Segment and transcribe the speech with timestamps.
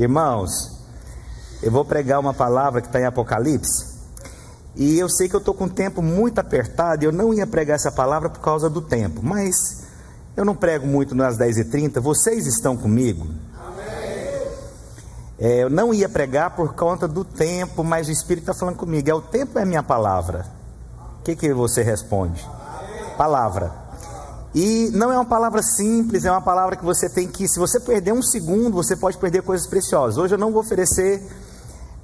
[0.00, 0.80] Irmãos,
[1.62, 3.84] eu vou pregar uma palavra que está em Apocalipse.
[4.74, 7.04] E eu sei que eu estou com o tempo muito apertado.
[7.04, 9.20] e Eu não ia pregar essa palavra por causa do tempo.
[9.22, 9.82] Mas
[10.34, 12.00] eu não prego muito nas 10h30.
[12.00, 13.26] Vocês estão comigo?
[15.38, 19.10] É, eu não ia pregar por conta do tempo, mas o Espírito está falando comigo.
[19.10, 20.46] É o tempo é a minha palavra.
[21.20, 22.42] O que, que você responde?
[23.18, 23.70] Palavra.
[24.54, 27.78] E não é uma palavra simples, é uma palavra que você tem que, se você
[27.78, 30.18] perder um segundo, você pode perder coisas preciosas.
[30.18, 31.22] Hoje eu não vou oferecer.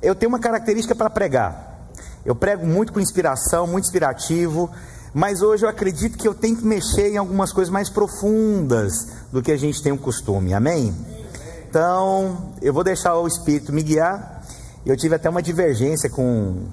[0.00, 1.88] Eu tenho uma característica para pregar.
[2.24, 4.70] Eu prego muito com inspiração, muito inspirativo,
[5.12, 9.42] mas hoje eu acredito que eu tenho que mexer em algumas coisas mais profundas do
[9.42, 10.54] que a gente tem o costume.
[10.54, 10.94] Amém?
[11.68, 14.42] Então, eu vou deixar o Espírito me guiar.
[14.84, 16.64] Eu tive até uma divergência com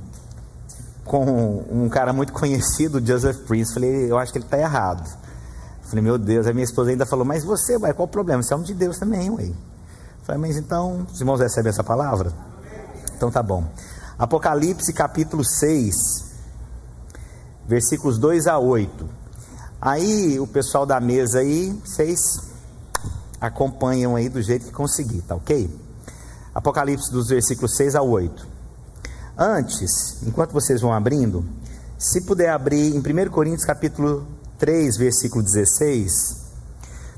[1.03, 3.73] com um cara muito conhecido, Joseph Prince.
[3.73, 5.22] Falei, eu acho que ele está errado.
[5.93, 6.47] Falei, meu Deus.
[6.47, 8.41] A minha esposa ainda falou, mas você, ué, qual o problema?
[8.41, 9.51] Você é homem de Deus também, ué.
[10.23, 12.33] Falei, mas então, os irmãos recebem essa palavra?
[13.15, 13.63] Então tá bom.
[14.17, 15.93] Apocalipse capítulo 6,
[17.67, 19.07] versículos 2 a 8.
[19.79, 22.19] Aí o pessoal da mesa aí, vocês
[23.39, 25.69] acompanham aí do jeito que conseguir, tá ok?
[26.55, 28.47] Apocalipse dos versículos 6 a 8.
[29.37, 31.45] Antes, enquanto vocês vão abrindo,
[31.99, 34.25] se puder abrir em 1 Coríntios capítulo
[34.63, 36.41] 3, versículo 16.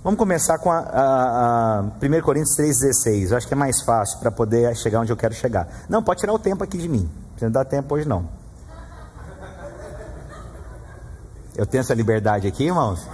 [0.04, 3.30] Vamos começar com a, a, a 1 Coríntios 3,16.
[3.30, 5.68] Eu acho que é mais fácil para poder chegar onde eu quero chegar.
[5.88, 7.08] Não, pode tirar o tempo aqui de mim.
[7.40, 8.28] Não dá tempo hoje não.
[11.56, 13.08] Eu tenho essa liberdade aqui, irmãos?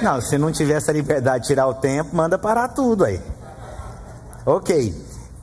[0.00, 3.20] Não, se não tiver essa liberdade de tirar o tempo, manda parar tudo aí.
[4.46, 4.94] Ok.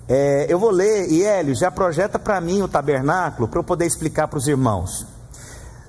[0.07, 3.85] É, eu vou ler, e Hélio, já projeta para mim o tabernáculo para eu poder
[3.85, 5.05] explicar para os irmãos.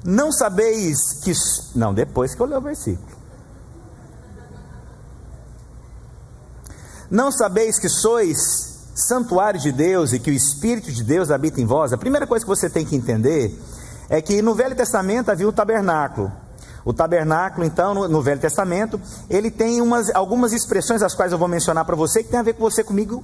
[0.05, 1.33] Não sabeis que.
[1.75, 3.21] Não, depois que eu ler o versículo.
[7.11, 11.67] Não sabeis que sois santuário de Deus e que o Espírito de Deus habita em
[11.67, 11.93] vós?
[11.93, 13.59] A primeira coisa que você tem que entender
[14.09, 16.33] é que no Velho Testamento havia o tabernáculo.
[16.85, 21.39] O tabernáculo, então, no, no Velho Testamento, ele tem umas, algumas expressões, as quais eu
[21.39, 23.23] vou mencionar para você, que tem a ver com você comigo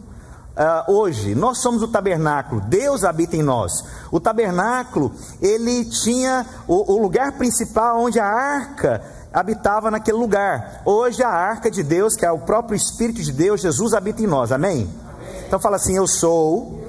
[0.57, 3.85] Uh, hoje, nós somos o tabernáculo, Deus habita em nós.
[4.11, 5.13] O tabernáculo,
[5.43, 10.81] ele tinha o, o, lugar principal onde a arca habitava naquele lugar.
[10.87, 14.27] Hoje a arca de Deus, que é o próprio Espírito de Deus, Jesus habita em
[14.27, 14.51] nós.
[14.51, 14.91] Amém?
[15.11, 15.43] Amém.
[15.47, 16.81] Então fala assim: Eu sou,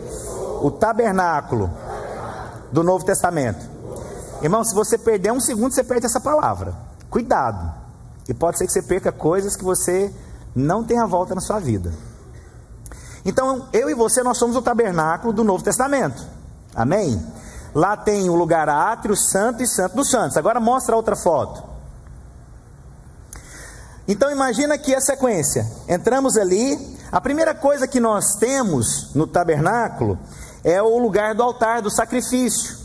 [0.61, 1.69] o tabernáculo,
[2.71, 3.65] do Novo Testamento.
[4.41, 6.73] Irmão, se você perder um segundo, você perde essa palavra.
[7.09, 7.69] Cuidado.
[8.29, 10.13] E pode ser que você perca coisas que você
[10.55, 11.91] não tenha volta na sua vida.
[13.27, 16.25] Então, eu e você, nós somos o tabernáculo do Novo Testamento.
[16.73, 17.21] Amém?
[17.75, 20.37] Lá tem o lugar átrio, santo e santo dos santos.
[20.37, 21.61] Agora mostra outra foto.
[24.07, 25.69] Então imagina aqui a sequência.
[25.89, 26.97] Entramos ali.
[27.11, 30.17] A primeira coisa que nós temos no tabernáculo
[30.63, 32.77] é o lugar do altar do sacrifício,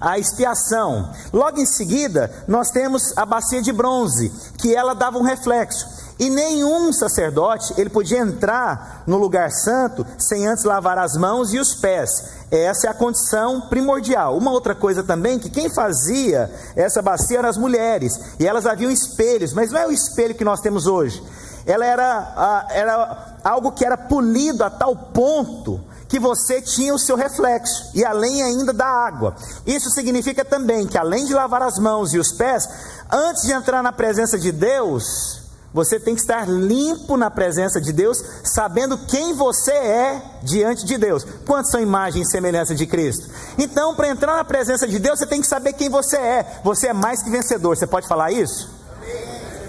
[0.00, 1.12] a expiação.
[1.30, 5.86] Logo em seguida, nós temos a bacia de bronze, que ela dava um reflexo.
[6.20, 11.58] E nenhum sacerdote ele podia entrar no lugar santo sem antes lavar as mãos e
[11.58, 12.10] os pés.
[12.50, 14.36] Essa é a condição primordial.
[14.36, 18.90] Uma outra coisa também que quem fazia essa bacia eram as mulheres e elas haviam
[18.90, 21.22] espelhos, mas não é o espelho que nós temos hoje.
[21.64, 27.16] Ela era, era algo que era polido a tal ponto que você tinha o seu
[27.16, 29.34] reflexo e além ainda da água.
[29.66, 32.68] Isso significa também que além de lavar as mãos e os pés,
[33.10, 35.39] antes de entrar na presença de Deus,
[35.72, 40.98] você tem que estar limpo na presença de Deus, sabendo quem você é diante de
[40.98, 41.24] Deus.
[41.46, 43.28] Quantos são imagem e semelhança de Cristo?
[43.56, 46.60] Então, para entrar na presença de Deus, você tem que saber quem você é.
[46.64, 47.76] Você é mais que vencedor.
[47.76, 48.68] Você pode falar isso?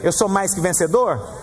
[0.04, 1.41] Eu sou mais que vencedor?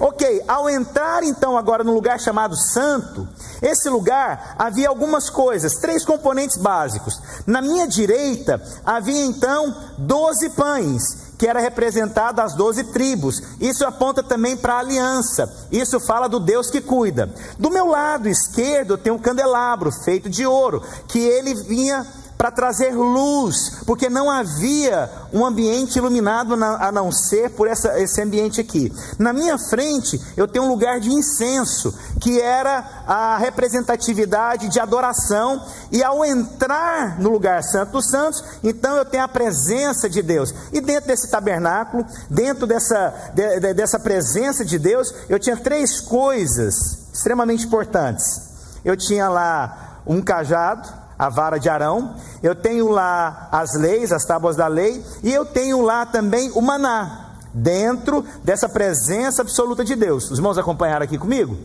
[0.00, 3.28] Ok, ao entrar então agora no lugar chamado santo,
[3.60, 7.20] esse lugar havia algumas coisas, três componentes básicos.
[7.46, 13.40] Na minha direita havia então doze pães que era representado as doze tribos.
[13.60, 15.48] Isso aponta também para a aliança.
[15.70, 17.32] Isso fala do Deus que cuida.
[17.58, 22.04] Do meu lado esquerdo tem um candelabro feito de ouro, que ele vinha
[22.38, 28.22] para trazer luz, porque não havia um ambiente iluminado a não ser por essa, esse
[28.22, 28.92] ambiente aqui.
[29.18, 35.66] Na minha frente eu tenho um lugar de incenso, que era a representatividade de adoração,
[35.90, 40.54] e ao entrar no lugar santo dos santos, então eu tenho a presença de Deus.
[40.72, 46.00] E dentro desse tabernáculo, dentro dessa, de, de, dessa presença de Deus, eu tinha três
[46.00, 48.42] coisas extremamente importantes.
[48.84, 50.88] Eu tinha lá um cajado,
[51.18, 55.44] a vara de Arão, eu tenho lá as leis, as tábuas da lei, e eu
[55.44, 60.30] tenho lá também o maná, dentro dessa presença absoluta de Deus.
[60.30, 61.56] Os irmãos acompanharam aqui comigo?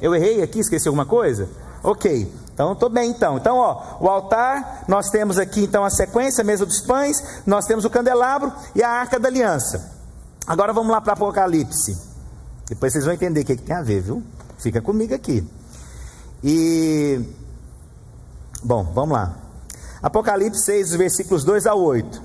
[0.00, 1.48] Eu errei aqui, esqueci alguma coisa?
[1.82, 2.32] Ok.
[2.54, 3.36] Então estou bem então.
[3.36, 7.66] Então, ó, o altar, nós temos aqui então a sequência, a mesa dos pães, nós
[7.66, 9.92] temos o candelabro e a arca da aliança.
[10.46, 11.98] Agora vamos lá para Apocalipse.
[12.68, 14.22] Depois vocês vão entender o que, que tem a ver, viu?
[14.58, 15.46] Fica comigo aqui.
[16.42, 17.20] E
[18.64, 19.36] bom, vamos lá.
[20.02, 22.22] Apocalipse 6, versículos 2 a 8.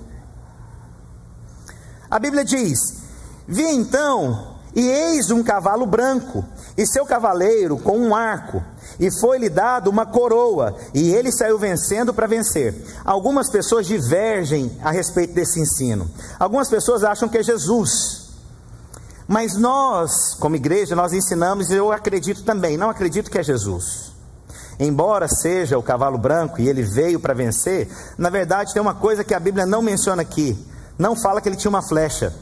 [2.09, 3.03] A Bíblia diz:
[3.47, 6.43] Vi então, e eis um cavalo branco,
[6.77, 8.63] e seu cavaleiro com um arco
[8.99, 12.75] e foi-lhe dado uma coroa, e ele saiu vencendo para vencer.
[13.05, 16.09] Algumas pessoas divergem a respeito desse ensino.
[16.37, 18.27] Algumas pessoas acham que é Jesus.
[19.25, 24.08] Mas nós, como igreja, nós ensinamos, e eu acredito também, não acredito que é Jesus.
[24.79, 29.25] Embora seja o cavalo branco e ele veio para vencer, na verdade tem uma coisa
[29.25, 30.57] que a Bíblia não menciona aqui.
[30.97, 32.33] Não fala que ele tinha uma flecha.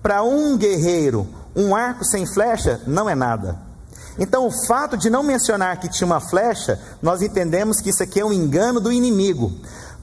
[0.00, 3.58] Para um guerreiro, um arco sem flecha não é nada.
[4.18, 8.20] Então, o fato de não mencionar que tinha uma flecha, nós entendemos que isso aqui
[8.20, 9.52] é um engano do inimigo.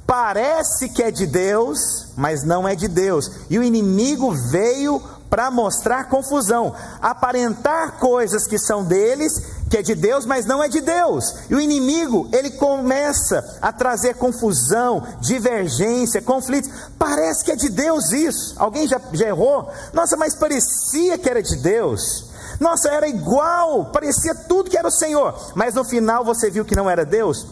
[0.07, 3.31] Parece que é de Deus, mas não é de Deus.
[3.49, 4.99] E o inimigo veio
[5.29, 10.67] para mostrar confusão, aparentar coisas que são deles, que é de Deus, mas não é
[10.67, 11.35] de Deus.
[11.49, 16.71] E o inimigo, ele começa a trazer confusão, divergência, conflitos.
[16.97, 18.55] Parece que é de Deus isso.
[18.57, 19.71] Alguém já, já errou?
[19.93, 22.29] Nossa, mas parecia que era de Deus.
[22.59, 26.75] Nossa, era igual, parecia tudo que era o Senhor, mas no final você viu que
[26.75, 27.47] não era Deus?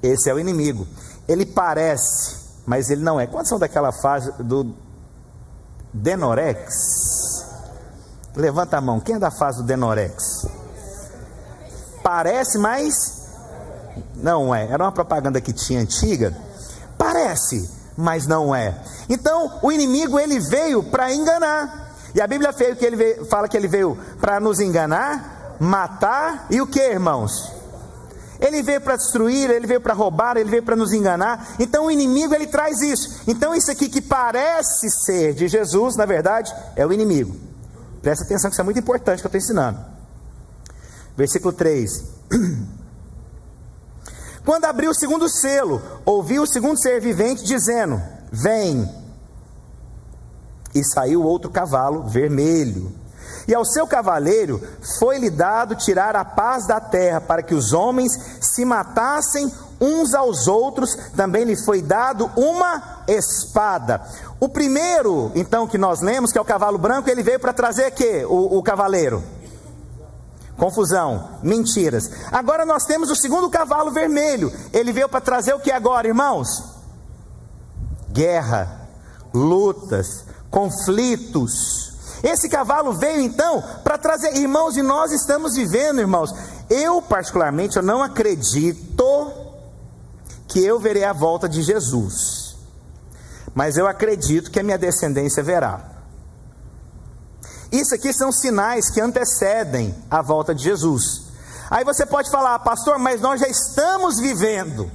[0.00, 0.86] Esse é o inimigo.
[1.26, 3.26] Ele parece, mas ele não é.
[3.26, 4.74] Quantos são daquela fase do
[5.92, 7.44] Denorex?
[8.36, 9.00] Levanta a mão.
[9.00, 10.31] Quem é da fase do Denorex?
[12.02, 13.22] Parece, mas
[14.16, 14.66] não é.
[14.66, 16.36] Era uma propaganda que tinha antiga.
[16.98, 18.74] Parece, mas não é.
[19.08, 21.94] Então, o inimigo ele veio para enganar.
[22.14, 26.46] E a Bíblia veio que ele veio, fala que ele veio para nos enganar, matar
[26.50, 27.50] e o que, irmãos?
[28.38, 31.54] Ele veio para destruir, ele veio para roubar, ele veio para nos enganar.
[31.60, 33.22] Então o inimigo ele traz isso.
[33.26, 37.36] Então isso aqui que parece ser de Jesus, na verdade, é o inimigo.
[38.02, 39.91] Presta atenção que isso é muito importante que eu estou ensinando.
[41.16, 42.04] Versículo 3.
[44.44, 49.02] Quando abriu o segundo selo, ouviu o segundo ser vivente dizendo: Vem.
[50.74, 52.92] E saiu outro cavalo vermelho.
[53.46, 54.60] E ao seu cavaleiro
[54.98, 60.46] foi-lhe dado tirar a paz da terra, para que os homens se matassem uns aos
[60.46, 64.00] outros, também lhe foi dado uma espada.
[64.38, 67.90] O primeiro, então, que nós lemos, que é o cavalo branco, ele veio para trazer
[67.90, 69.22] que o, o cavaleiro?
[70.56, 72.10] Confusão, mentiras.
[72.30, 74.52] Agora nós temos o segundo cavalo vermelho.
[74.72, 76.48] Ele veio para trazer o que agora, irmãos?
[78.10, 78.88] Guerra,
[79.32, 81.92] lutas, conflitos.
[82.22, 86.32] Esse cavalo veio então para trazer, irmãos, e nós estamos vivendo, irmãos.
[86.70, 89.32] Eu, particularmente, eu não acredito
[90.46, 92.56] que eu verei a volta de Jesus,
[93.54, 95.91] mas eu acredito que a minha descendência verá.
[97.72, 101.22] Isso aqui são sinais que antecedem a volta de Jesus.
[101.70, 104.90] Aí você pode falar, pastor, mas nós já estamos vivendo.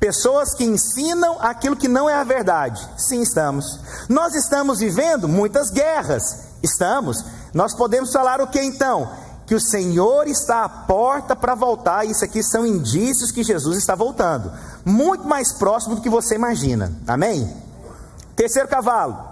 [0.00, 2.84] Pessoas que ensinam aquilo que não é a verdade.
[2.98, 3.78] Sim, estamos.
[4.08, 6.48] Nós estamos vivendo muitas guerras.
[6.60, 7.24] Estamos.
[7.54, 9.12] Nós podemos falar o que então?
[9.46, 12.04] Que o Senhor está à porta para voltar.
[12.04, 14.52] Isso aqui são indícios que Jesus está voltando.
[14.84, 16.92] Muito mais próximo do que você imagina.
[17.06, 17.56] Amém?
[18.34, 19.31] Terceiro cavalo.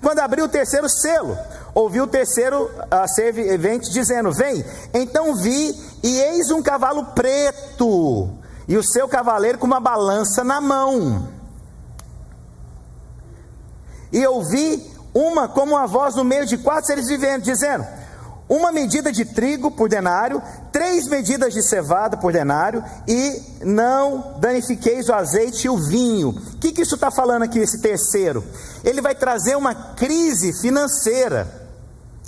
[0.00, 1.36] Quando abriu o terceiro selo,
[1.74, 4.64] ouviu o terceiro uh, servente dizendo: Vem.
[4.92, 8.30] Então vi, e eis um cavalo preto
[8.66, 11.28] e o seu cavaleiro com uma balança na mão.
[14.12, 17.86] E ouvi uma como uma voz no meio de quatro seres vivendo, dizendo:
[18.48, 20.42] uma medida de trigo por denário,
[20.74, 26.30] três medidas de cevada por denário, e não danifiqueis o azeite e o vinho.
[26.30, 28.44] O que, que isso está falando aqui, esse terceiro?
[28.82, 31.63] Ele vai trazer uma crise financeira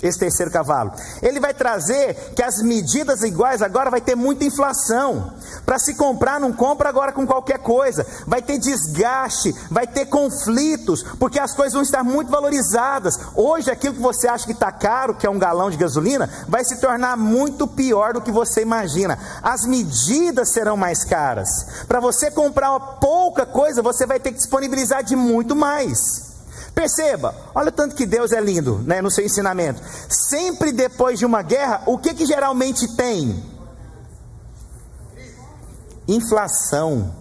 [0.01, 0.91] esse terceiro cavalo.
[1.21, 5.33] Ele vai trazer que as medidas iguais agora vai ter muita inflação.
[5.65, 8.05] Para se comprar, não compra agora com qualquer coisa.
[8.25, 13.19] Vai ter desgaste, vai ter conflitos, porque as coisas vão estar muito valorizadas.
[13.35, 16.63] Hoje, aquilo que você acha que está caro, que é um galão de gasolina, vai
[16.63, 19.17] se tornar muito pior do que você imagina.
[19.41, 21.85] As medidas serão mais caras.
[21.87, 26.26] Para você comprar pouca coisa, você vai ter que disponibilizar de muito mais.
[26.77, 29.81] Perceba, olha o tanto que Deus é lindo né, no seu ensinamento.
[30.07, 33.43] Sempre depois de uma guerra, o que, que geralmente tem?
[36.07, 37.15] Inflação,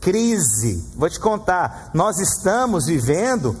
[0.00, 0.88] crise.
[0.94, 3.56] Vou te contar, nós estamos vivendo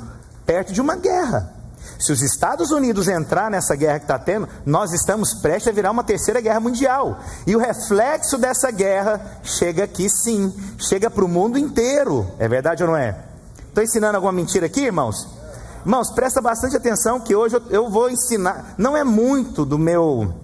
[0.46, 1.54] perto de uma guerra.
[1.98, 5.90] Se os Estados Unidos entrar nessa guerra que está tendo, nós estamos prestes a virar
[5.90, 7.18] uma terceira guerra mundial.
[7.48, 12.30] E o reflexo dessa guerra chega aqui sim, chega para o mundo inteiro.
[12.38, 13.29] É verdade ou não é?
[13.70, 15.28] Estou ensinando alguma mentira aqui, irmãos?
[15.82, 18.74] Irmãos, presta bastante atenção que hoje eu, vou ensinar.
[18.76, 20.34] Não é muito do meu,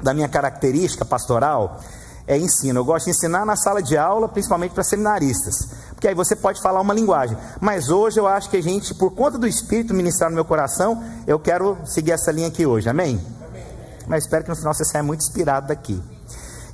[0.00, 1.80] da minha característica pastoral,
[2.24, 2.78] é ensino.
[2.78, 6.62] Eu gosto de ensinar na sala de aula, principalmente para seminaristas, porque aí você pode
[6.62, 7.36] falar uma linguagem.
[7.60, 11.02] Mas hoje eu acho que a gente, por conta do Espírito ministrar no meu coração,
[11.26, 13.20] eu quero seguir essa linha aqui hoje, amém?
[13.50, 13.66] amém.
[14.06, 16.00] Mas espero que no final você saia muito inspirado daqui.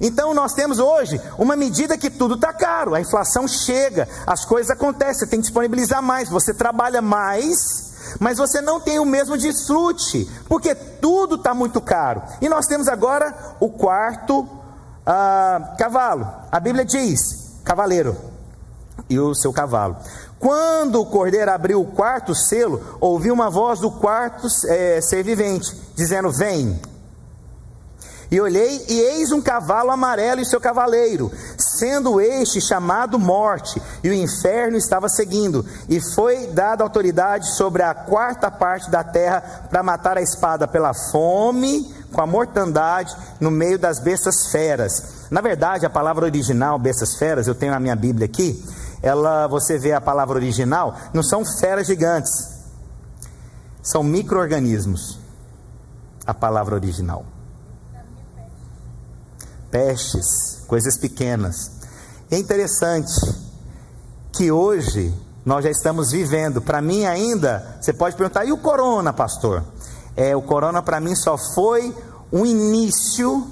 [0.00, 4.70] Então nós temos hoje uma medida que tudo está caro, a inflação chega, as coisas
[4.70, 7.88] acontecem, você tem que disponibilizar mais, você trabalha mais,
[8.20, 12.22] mas você não tem o mesmo desfrute, porque tudo está muito caro.
[12.40, 14.48] E nós temos agora o quarto
[15.04, 16.26] ah, cavalo.
[16.50, 18.16] A Bíblia diz: cavaleiro
[19.08, 19.96] e o seu cavalo.
[20.38, 25.74] Quando o cordeiro abriu o quarto selo, ouviu uma voz do quarto é, ser vivente,
[25.96, 26.80] dizendo: Vem.
[28.30, 34.10] E olhei, e eis um cavalo amarelo e seu cavaleiro, sendo este chamado Morte, e
[34.10, 39.82] o inferno estava seguindo, e foi dada autoridade sobre a quarta parte da terra para
[39.82, 45.26] matar a espada pela fome, com a mortandade no meio das bestas feras.
[45.30, 48.62] Na verdade, a palavra original, bestas feras, eu tenho na minha Bíblia aqui,
[49.02, 52.58] ela, você vê a palavra original, não são feras gigantes,
[53.82, 55.18] são micro-organismos.
[56.26, 57.24] A palavra original.
[59.70, 61.70] Pestes, coisas pequenas.
[62.30, 63.12] É interessante
[64.32, 66.60] que hoje nós já estamos vivendo.
[66.60, 69.64] Para mim ainda, você pode perguntar, e o corona, pastor?
[70.16, 71.94] É, o corona para mim só foi
[72.32, 73.50] um início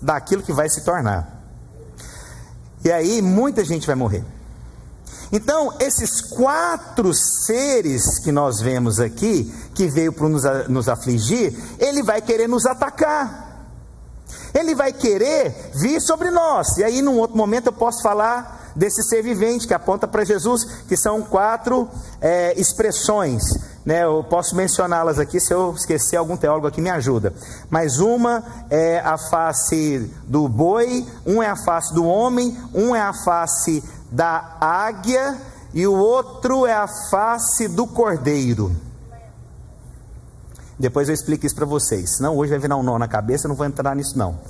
[0.00, 1.42] daquilo que vai se tornar.
[2.84, 4.24] E aí muita gente vai morrer.
[5.32, 12.02] Então, esses quatro seres que nós vemos aqui, que veio para nos, nos afligir, ele
[12.02, 13.49] vai querer nos atacar.
[14.54, 16.76] Ele vai querer vir sobre nós.
[16.78, 20.64] E aí, num outro momento, eu posso falar desse ser vivente que aponta para Jesus,
[20.88, 21.88] que são quatro
[22.20, 23.42] é, expressões
[23.84, 27.32] né, eu posso mencioná-las aqui, se eu esquecer algum teólogo aqui me ajuda.
[27.68, 33.00] Mas uma é a face do boi, um é a face do homem, um é
[33.00, 35.36] a face da águia
[35.72, 38.70] e o outro é a face do cordeiro.
[40.80, 42.16] Depois eu explico isso para vocês.
[42.16, 44.40] Senão hoje vai virar um nó na cabeça, eu não vou entrar nisso não.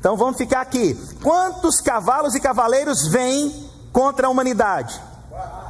[0.00, 0.98] Então vamos ficar aqui.
[1.22, 4.98] Quantos cavalos e cavaleiros vêm contra a humanidade?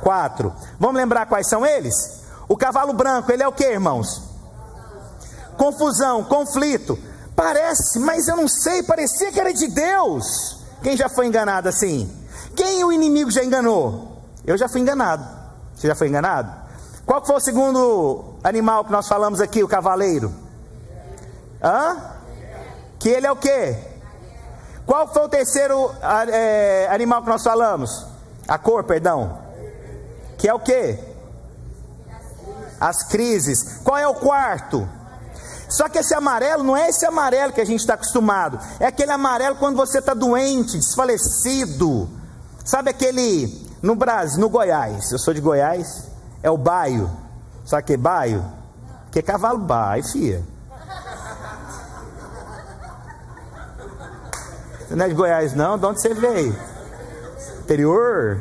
[0.01, 0.55] Quatro.
[0.79, 1.95] Vamos lembrar quais são eles?
[2.49, 4.23] O cavalo branco, ele é o que, irmãos?
[5.57, 6.97] Confusão, conflito.
[7.35, 10.59] Parece, mas eu não sei, parecia que era de Deus.
[10.81, 12.09] Quem já foi enganado assim?
[12.55, 14.23] Quem o inimigo já enganou?
[14.47, 15.27] Eu já fui enganado.
[15.75, 16.68] Você já foi enganado?
[17.09, 20.33] Qual foi o segundo animal que nós falamos aqui, o cavaleiro?
[21.61, 21.97] Hã?
[23.01, 23.77] Que ele é o que?
[24.87, 25.91] Qual foi o terceiro
[26.31, 28.07] é, animal que nós falamos?
[28.47, 29.39] A cor, perdão.
[30.37, 31.09] Que é o que?
[32.81, 33.81] as crises.
[33.85, 34.89] Qual é o quarto?
[35.69, 38.59] Só que esse amarelo não é esse amarelo que a gente está acostumado.
[38.81, 42.09] É aquele amarelo quando você está doente, desfalecido.
[42.65, 45.11] Sabe aquele no Brasil, no Goiás?
[45.11, 46.08] Eu sou de Goiás.
[46.43, 47.11] É o baio.
[47.65, 48.45] Sabe que é baio?
[49.11, 50.43] Que é cavalo baio, fia.
[54.89, 55.79] Você não é de Goiás não?
[55.79, 56.57] De onde você veio?
[57.61, 58.41] Interior?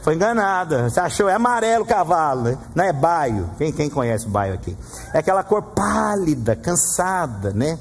[0.00, 0.88] Foi enganada.
[0.88, 1.28] Você achou?
[1.28, 2.58] É amarelo o cavalo, né?
[2.74, 3.50] não é baio.
[3.58, 4.76] Quem, quem conhece o baio aqui?
[5.12, 7.78] É aquela cor pálida, cansada, né?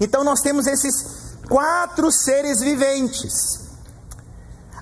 [0.00, 3.68] Então nós temos esses quatro seres viventes.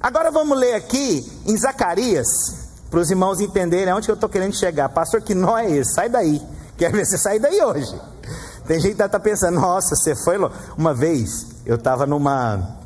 [0.01, 4.55] Agora vamos ler aqui em Zacarias, para os irmãos entenderem onde que eu estou querendo
[4.55, 4.89] chegar.
[4.89, 5.95] Pastor, que nó é esse?
[5.95, 6.41] Sai daí.
[6.77, 8.01] Quero ver você sair daí hoje.
[8.67, 10.37] Tem gente que está pensando, nossa, você foi.
[10.77, 12.77] Uma vez eu estava numa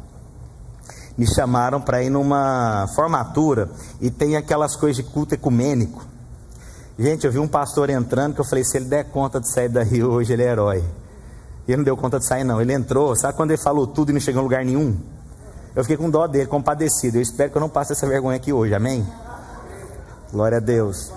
[1.18, 3.68] me chamaram para ir numa formatura
[4.00, 6.02] e tem aquelas coisas de culto ecumênico.
[6.98, 9.68] Gente, eu vi um pastor entrando que eu falei: se ele der conta de sair
[9.68, 10.84] daí hoje, ele é herói.
[11.68, 12.60] E ele não deu conta de sair, não.
[12.60, 14.96] Ele entrou, sabe quando ele falou tudo e não chegou em lugar nenhum?
[15.74, 17.18] Eu fiquei com dó dele, compadecido.
[17.18, 19.06] Eu espero que eu não passe essa vergonha aqui hoje, amém?
[20.32, 21.12] Glória a Deus.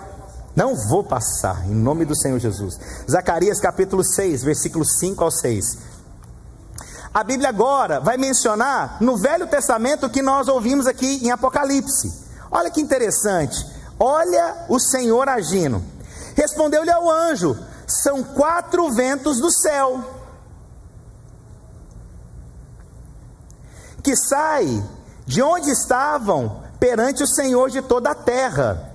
[0.55, 2.79] Não vou passar, em nome do Senhor Jesus.
[3.09, 5.77] Zacarias capítulo 6, versículos 5 ao 6.
[7.13, 12.11] A Bíblia agora vai mencionar no Velho Testamento que nós ouvimos aqui em Apocalipse.
[12.49, 13.65] Olha que interessante.
[13.99, 15.83] Olha o Senhor agindo.
[16.35, 20.03] Respondeu-lhe ao anjo: São quatro ventos do céu
[24.03, 24.83] que saem
[25.25, 28.92] de onde estavam perante o Senhor de toda a terra.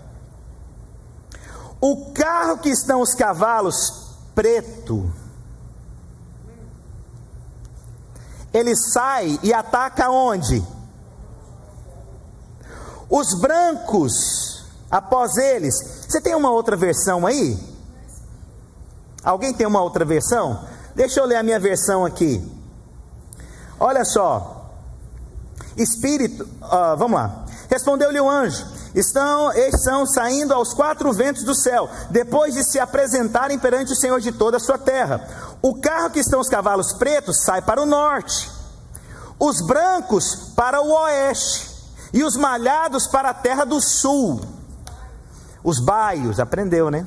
[1.80, 5.12] O carro que estão os cavalos preto.
[8.52, 10.64] Ele sai e ataca onde?
[13.08, 15.75] Os brancos, após eles.
[16.08, 17.58] Você tem uma outra versão aí?
[19.23, 20.66] Alguém tem uma outra versão?
[20.94, 22.42] Deixa eu ler a minha versão aqui.
[23.78, 24.73] Olha só.
[25.76, 27.44] Espírito, uh, vamos lá.
[27.68, 33.59] Respondeu-lhe o anjo: Estão, estão saindo aos quatro ventos do céu, depois de se apresentarem
[33.59, 35.26] perante o Senhor de toda a sua terra.
[35.61, 38.50] O carro que estão os cavalos pretos sai para o norte,
[39.38, 41.68] os brancos para o oeste,
[42.12, 44.40] e os malhados para a terra do sul.
[45.62, 47.07] Os baios, aprendeu, né?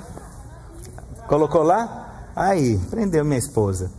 [1.28, 2.30] Colocou lá?
[2.36, 3.90] Aí, aprendeu minha esposa.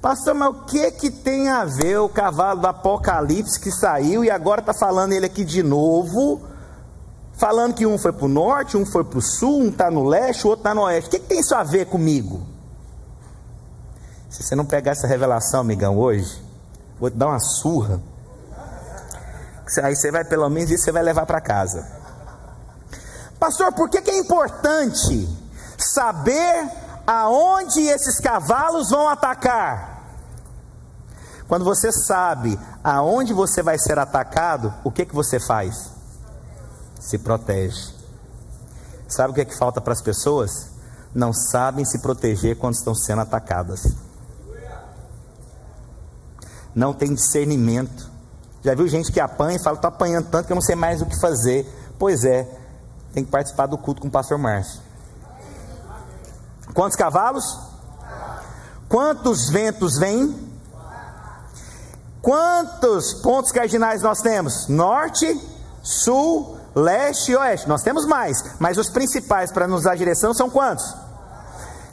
[0.00, 4.30] Pastor, mas o que que tem a ver o cavalo do Apocalipse que saiu e
[4.30, 6.42] agora está falando ele aqui de novo?
[7.36, 10.04] Falando que um foi para o norte, um foi para o sul, um está no
[10.04, 11.08] leste, o outro está no oeste.
[11.08, 12.46] O que, que tem isso a ver comigo?
[14.30, 16.42] Se você não pegar essa revelação, amigão, hoje,
[16.98, 18.00] vou te dar uma surra.
[19.82, 21.86] Aí você vai, pelo menos, isso você vai levar para casa.
[23.38, 25.28] Pastor, por que, que é importante
[25.76, 26.68] saber
[27.06, 29.94] aonde esses cavalos vão atacar?
[31.48, 35.93] Quando você sabe aonde você vai ser atacado, o que, que você faz?
[37.04, 37.92] Se protege.
[39.06, 40.70] Sabe o que, é que falta para as pessoas?
[41.14, 43.94] Não sabem se proteger quando estão sendo atacadas.
[46.74, 48.10] Não tem discernimento.
[48.64, 51.02] Já viu gente que apanha e fala: estou apanhando tanto que eu não sei mais
[51.02, 51.70] o que fazer.
[51.98, 52.48] Pois é,
[53.12, 54.80] tem que participar do culto com o pastor Márcio.
[56.72, 57.44] Quantos cavalos?
[58.88, 60.34] Quantos ventos vêm?
[62.22, 64.66] Quantos pontos cardinais nós temos?
[64.68, 65.38] Norte,
[65.82, 67.68] sul, leste e oeste.
[67.68, 70.94] Nós temos mais, mas os principais para nos dar direção são quantos?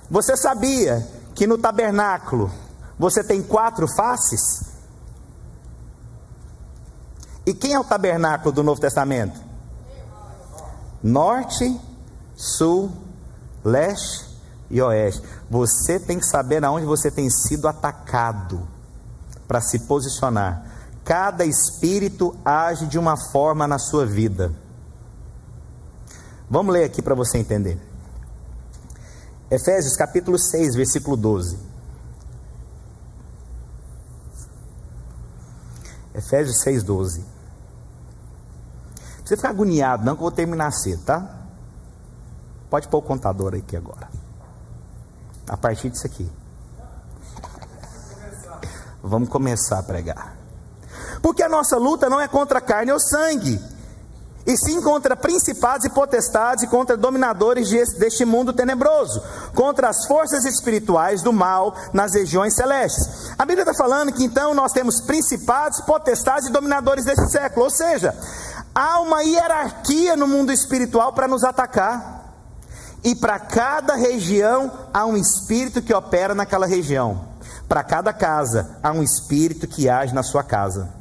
[0.10, 2.52] Você sabia que no tabernáculo
[2.98, 4.72] você tem quatro faces?
[7.46, 9.40] E quem é o tabernáculo do Novo Testamento?
[11.02, 11.80] Norte,
[12.36, 12.92] sul,
[13.64, 14.26] leste
[14.70, 15.24] e oeste.
[15.50, 18.68] Você tem que saber aonde você tem sido atacado
[19.48, 20.66] para se posicionar.
[21.04, 24.54] Cada espírito age de uma forma na sua vida.
[26.52, 27.80] Vamos ler aqui para você entender.
[29.50, 31.58] Efésios capítulo 6, versículo 12.
[36.14, 37.20] Efésios 6, 12.
[37.22, 37.28] Não
[39.20, 41.38] precisa ficar agoniado, não, que eu vou terminar cedo, tá?
[42.70, 44.10] Pode pôr o contador aqui agora.
[45.48, 46.30] A partir disso aqui.
[49.02, 50.36] Vamos começar a pregar.
[51.22, 53.58] Porque a nossa luta não é contra carne ou sangue,
[54.46, 59.22] e sim contra principados e potestades e contra dominadores deste mundo tenebroso,
[59.54, 63.32] contra as forças espirituais do mal nas regiões celestes.
[63.38, 67.72] A Bíblia está falando que então nós temos principados, potestades e dominadores desse século, ou
[67.72, 68.16] seja,
[68.74, 72.20] há uma hierarquia no mundo espiritual para nos atacar.
[73.04, 77.30] E para cada região há um espírito que opera naquela região.
[77.68, 81.01] Para cada casa há um espírito que age na sua casa.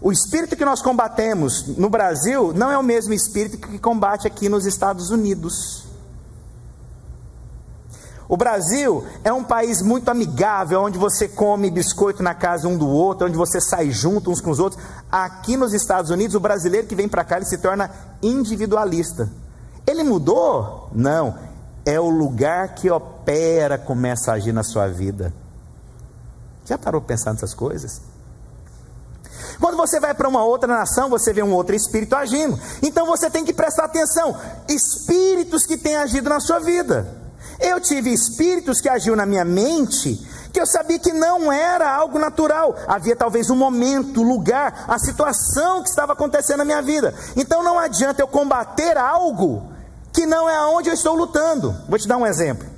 [0.00, 4.48] O espírito que nós combatemos no Brasil não é o mesmo espírito que combate aqui
[4.48, 5.84] nos Estados Unidos.
[8.28, 12.88] O Brasil é um país muito amigável, onde você come biscoito na casa um do
[12.88, 14.82] outro, onde você sai junto uns com os outros.
[15.10, 19.30] Aqui nos Estados Unidos, o brasileiro que vem para cá ele se torna individualista.
[19.86, 20.90] Ele mudou?
[20.92, 21.46] Não
[21.86, 25.32] é o lugar que opera, começa a agir na sua vida.
[26.66, 28.02] Já parou pensando nessas coisas?
[29.60, 32.58] Quando você vai para uma outra nação, você vê um outro espírito agindo.
[32.82, 34.36] Então você tem que prestar atenção.
[34.68, 37.06] Espíritos que têm agido na sua vida.
[37.60, 40.16] Eu tive espíritos que agiu na minha mente,
[40.52, 42.76] que eu sabia que não era algo natural.
[42.86, 47.14] Havia talvez um momento, lugar, a situação que estava acontecendo na minha vida.
[47.34, 49.70] Então não adianta eu combater algo
[50.12, 51.74] que não é aonde eu estou lutando.
[51.88, 52.75] Vou te dar um exemplo.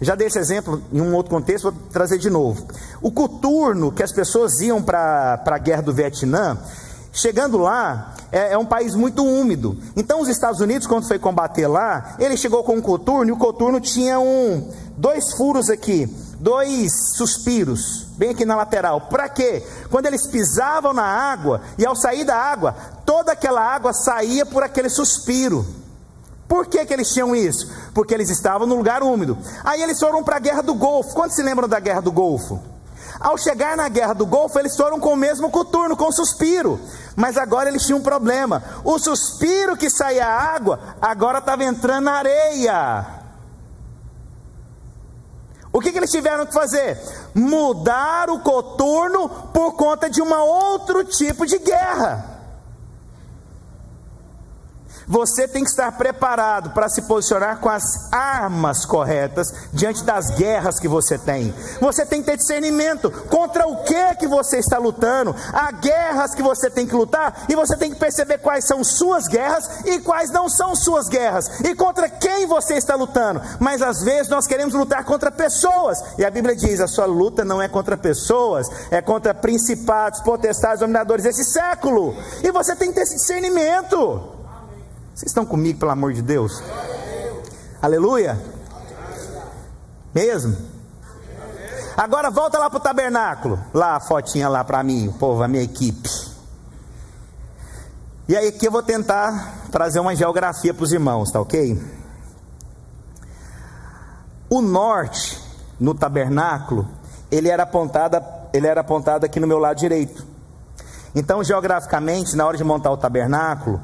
[0.00, 2.66] Já dei esse exemplo em um outro contexto, vou trazer de novo.
[3.02, 6.56] O coturno que as pessoas iam para a guerra do Vietnã,
[7.12, 9.76] chegando lá, é, é, um país muito úmido.
[9.96, 13.36] Então, os Estados Unidos, quando foi combater lá, ele chegou com um coturno e o
[13.36, 16.06] coturno tinha um, dois furos aqui,
[16.38, 19.02] dois suspiros, bem aqui na lateral.
[19.02, 19.62] Para quê?
[19.90, 24.62] Quando eles pisavam na água e ao sair da água, toda aquela água saía por
[24.62, 25.79] aquele suspiro.
[26.50, 27.72] Por que, que eles tinham isso?
[27.94, 29.38] Porque eles estavam no lugar úmido.
[29.62, 31.14] Aí eles foram para a guerra do Golfo.
[31.14, 32.60] Quantos se lembram da guerra do Golfo?
[33.20, 36.80] Ao chegar na guerra do Golfo, eles foram com o mesmo coturno, com suspiro.
[37.14, 38.64] Mas agora eles tinham um problema.
[38.82, 43.06] O suspiro que saía água, agora estava entrando na areia.
[45.72, 46.98] O que, que, eles tiveram que fazer?
[47.32, 52.39] Mudar o coturno por conta de um outro tipo de guerra.
[55.10, 60.78] Você tem que estar preparado para se posicionar com as armas corretas diante das guerras
[60.78, 61.52] que você tem.
[61.80, 65.34] Você tem que ter discernimento contra o que que você está lutando.
[65.52, 69.26] Há guerras que você tem que lutar e você tem que perceber quais são suas
[69.26, 73.42] guerras e quais não são suas guerras e contra quem você está lutando.
[73.58, 77.44] Mas às vezes nós queremos lutar contra pessoas e a Bíblia diz: a sua luta
[77.44, 82.14] não é contra pessoas, é contra principados, potestades, dominadores desse século.
[82.44, 84.38] E você tem que ter esse discernimento.
[85.20, 86.62] Vocês estão comigo, pelo amor de Deus?
[87.82, 88.42] Aleluia?
[90.14, 90.56] Mesmo?
[91.94, 93.60] Agora volta lá para o tabernáculo.
[93.74, 96.08] Lá a fotinha lá para mim, o povo, a minha equipe.
[98.26, 101.78] E aí aqui eu vou tentar trazer uma geografia para os irmãos, tá ok?
[104.48, 105.38] O norte
[105.78, 106.88] no tabernáculo,
[107.30, 110.26] ele era apontado, ele era apontado aqui no meu lado direito.
[111.14, 113.82] Então, geograficamente, na hora de montar o tabernáculo,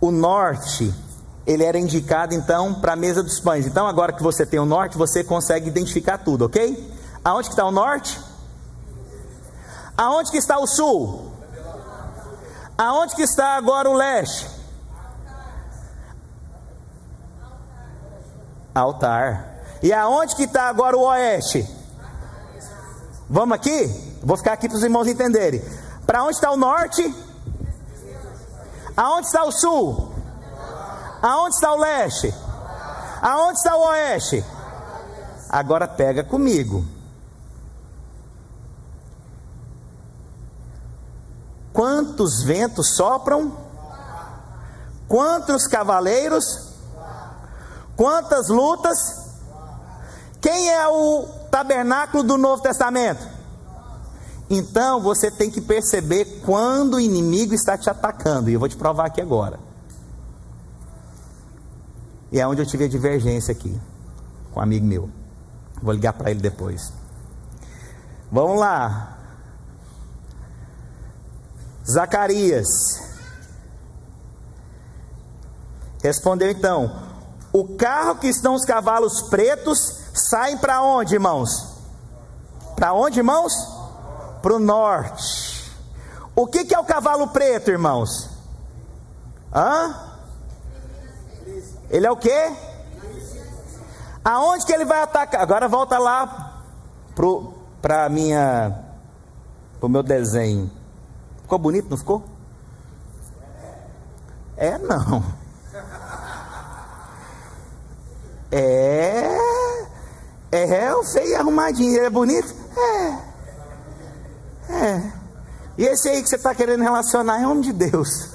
[0.00, 0.94] o norte,
[1.46, 3.66] ele era indicado então para a mesa dos pães.
[3.66, 6.92] Então agora que você tem o norte, você consegue identificar tudo, ok?
[7.24, 8.20] Aonde que está o norte?
[9.96, 11.32] Aonde que está o sul?
[12.76, 14.46] Aonde que está agora o leste?
[18.74, 19.56] Altar.
[19.82, 21.66] E aonde que está agora o oeste?
[23.28, 24.18] Vamos aqui?
[24.22, 25.62] Vou ficar aqui para os irmãos entenderem.
[26.06, 27.14] Para onde está o norte?
[28.98, 30.12] Aonde está o sul?
[31.22, 32.34] Aonde está o leste?
[33.22, 34.44] Aonde está o oeste?
[35.48, 36.84] Agora pega comigo.
[41.72, 43.56] Quantos ventos sopram?
[45.06, 46.72] Quantos cavaleiros?
[47.96, 48.98] Quantas lutas?
[50.40, 53.37] Quem é o tabernáculo do Novo Testamento?
[54.50, 58.76] Então você tem que perceber quando o inimigo está te atacando, e eu vou te
[58.76, 59.60] provar aqui agora.
[62.32, 63.78] E é onde eu tive a divergência aqui,
[64.52, 65.10] com um amigo meu.
[65.82, 66.92] Vou ligar para ele depois.
[68.30, 69.16] Vamos lá.
[71.88, 72.66] Zacarias.
[76.02, 77.02] Respondeu então:
[77.52, 79.78] O carro que estão os cavalos pretos
[80.14, 81.50] saem para onde, irmãos?
[82.76, 83.77] Para onde, irmãos?
[84.42, 85.72] Para o norte.
[86.34, 88.30] O que, que é o cavalo preto, irmãos?
[89.54, 89.94] Hã?
[91.90, 92.52] Ele é o que?
[94.24, 95.40] Aonde que ele vai atacar?
[95.40, 96.62] Agora volta lá
[97.80, 98.84] para minha,
[99.80, 100.70] o meu desenho.
[101.42, 102.22] Ficou bonito, não ficou?
[104.56, 105.24] É não.
[108.50, 109.28] É,
[110.50, 111.96] é, o feio e arrumadinho.
[111.96, 112.54] Ele é bonito?
[112.76, 113.18] É.
[114.68, 115.12] É.
[115.76, 118.30] E esse aí que você está querendo relacionar é homem de Deus.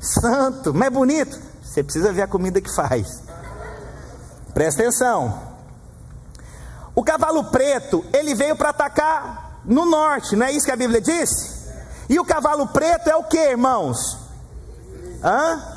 [0.00, 1.38] Santo, mas é bonito.
[1.62, 3.22] Você precisa ver a comida que faz.
[4.54, 5.42] Presta atenção.
[6.94, 11.00] O cavalo preto, ele veio para atacar no norte, não é isso que a Bíblia
[11.00, 11.56] disse?
[12.08, 14.16] E o cavalo preto é o que, irmãos?
[15.22, 15.76] Hã?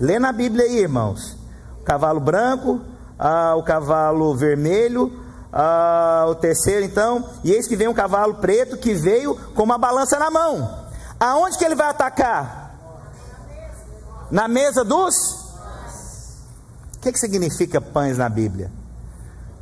[0.00, 1.36] Lê na Bíblia aí, irmãos.
[1.80, 2.80] O cavalo branco,
[3.18, 5.21] ah, o cavalo vermelho,
[5.52, 9.76] ah, o terceiro então, e eis que vem um cavalo preto que veio com uma
[9.76, 10.88] balança na mão.
[11.20, 12.72] Aonde que ele vai atacar?
[14.30, 15.14] Na mesa dos?
[16.96, 18.72] O que, que significa pães na Bíblia?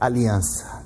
[0.00, 0.81] Aliança.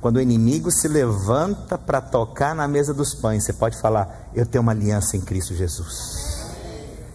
[0.00, 4.46] Quando o inimigo se levanta para tocar na mesa dos pães, você pode falar: Eu
[4.46, 6.40] tenho uma aliança em Cristo Jesus.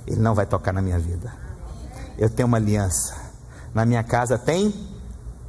[0.08, 1.34] Ele não vai tocar na minha vida.
[2.18, 3.13] Eu tenho uma aliança.
[3.74, 4.74] Na minha casa tem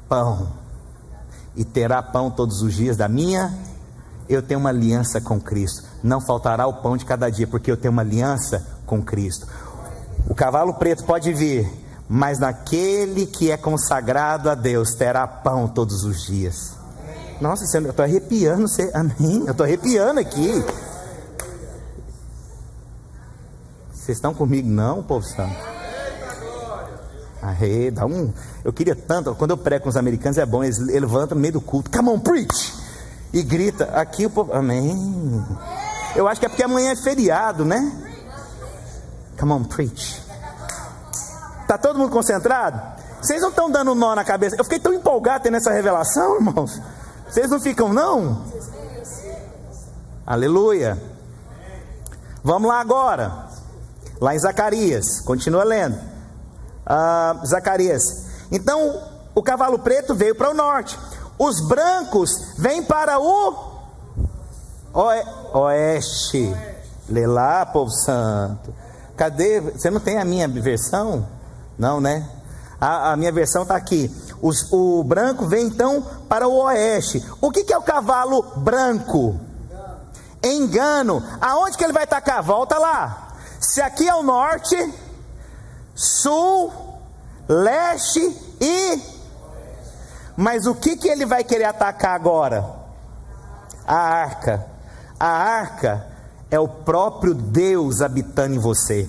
[0.09, 0.65] pão
[1.57, 3.53] e terá pão todos os dias da minha.
[4.29, 5.85] Eu tenho uma aliança com Cristo.
[6.03, 9.47] Não faltará o pão de cada dia, porque eu tenho uma aliança com Cristo.
[10.29, 11.71] O cavalo preto pode vir,
[12.09, 16.75] mas naquele que é consagrado a Deus terá pão todos os dias.
[17.40, 19.45] Nossa, eu estou arrepiando, você, amém?
[19.45, 20.64] Eu estou arrepiando aqui.
[23.92, 25.76] Vocês estão comigo, não, povo santo?
[27.57, 28.33] Arre, dá um.
[28.62, 31.55] Eu queria tanto, quando eu prego com os americanos é bom, eles levantam no meio
[31.55, 32.75] do culto, come on, preach!
[33.33, 35.45] E grita, aqui o povo, amém.
[36.14, 37.92] Eu acho que é porque amanhã é feriado, né?
[39.38, 40.23] Come on, preach.
[41.66, 42.81] Tá todo mundo concentrado?
[43.21, 44.57] Vocês não estão dando nó na cabeça.
[44.57, 46.81] Eu fiquei tão empolgado tendo essa revelação, irmãos.
[47.29, 48.45] Vocês não ficam, não?
[50.25, 50.97] Aleluia.
[52.45, 53.49] Vamos lá agora.
[54.21, 55.21] Lá em Zacarias.
[55.21, 56.15] Continua lendo.
[56.87, 58.03] Ah, Zacarias.
[58.51, 59.03] Então,
[59.35, 60.96] o cavalo preto veio para o norte.
[61.38, 63.77] Os brancos vêm para o
[65.53, 66.55] oeste.
[67.09, 68.72] Lê lá, povo santo.
[69.16, 69.61] Cadê?
[69.61, 71.27] Você não tem a minha versão?
[71.79, 72.29] Não, né?
[72.81, 74.11] A, a minha versão está aqui.
[74.40, 77.25] Os, o branco vem então para o oeste.
[77.40, 79.38] O que, que é o cavalo branco?
[80.42, 81.22] Engano.
[81.40, 82.42] Aonde que ele vai atacar?
[82.42, 83.35] Volta lá.
[83.61, 84.77] Se aqui é o norte,
[85.97, 86.71] sul,
[87.49, 88.21] leste
[88.61, 89.01] e.
[90.37, 92.65] Mas o que, que ele vai querer atacar agora?
[93.87, 94.67] A arca.
[95.19, 96.07] A arca
[96.51, 99.09] é o próprio Deus habitando em você.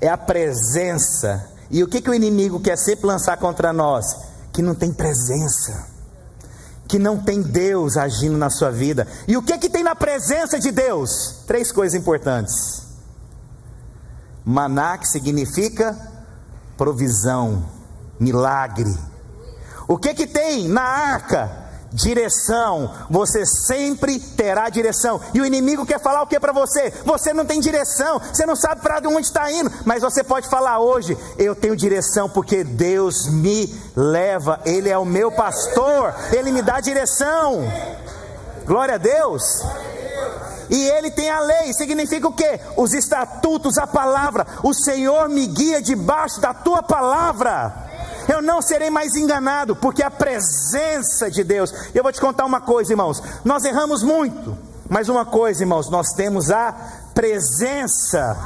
[0.00, 1.48] É a presença.
[1.70, 4.16] E o que, que o inimigo quer sempre lançar contra nós?
[4.52, 5.86] Que não tem presença.
[6.88, 9.06] Que não tem Deus agindo na sua vida.
[9.28, 11.44] E o que que tem na presença de Deus?
[11.46, 12.87] Três coisas importantes.
[14.48, 15.94] Maná, que significa
[16.74, 17.68] provisão,
[18.18, 18.96] milagre.
[19.86, 21.68] O que que tem na arca?
[21.90, 25.18] direção, você sempre terá direção.
[25.32, 26.92] E o inimigo quer falar o que para você?
[27.02, 30.80] Você não tem direção, você não sabe para onde está indo, mas você pode falar
[30.80, 36.60] hoje: eu tenho direção porque Deus me leva, Ele é o meu pastor, Ele me
[36.60, 37.62] dá direção.
[38.66, 39.42] Glória a Deus.
[40.70, 42.60] E ele tem a lei, significa o que?
[42.76, 44.46] Os estatutos, a palavra.
[44.62, 47.88] O Senhor me guia debaixo da tua palavra
[48.28, 51.72] eu não serei mais enganado, porque a presença de Deus.
[51.94, 53.22] Eu vou te contar uma coisa, irmãos.
[53.42, 54.56] Nós erramos muito,
[54.88, 56.74] mas uma coisa, irmãos, nós temos a
[57.14, 58.36] presença.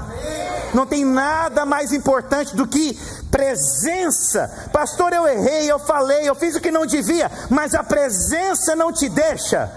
[0.73, 2.99] Não tem nada mais importante do que
[3.31, 4.71] presença.
[4.73, 8.93] Pastor, eu errei, eu falei, eu fiz o que não devia, mas a presença não
[8.93, 9.71] te deixa.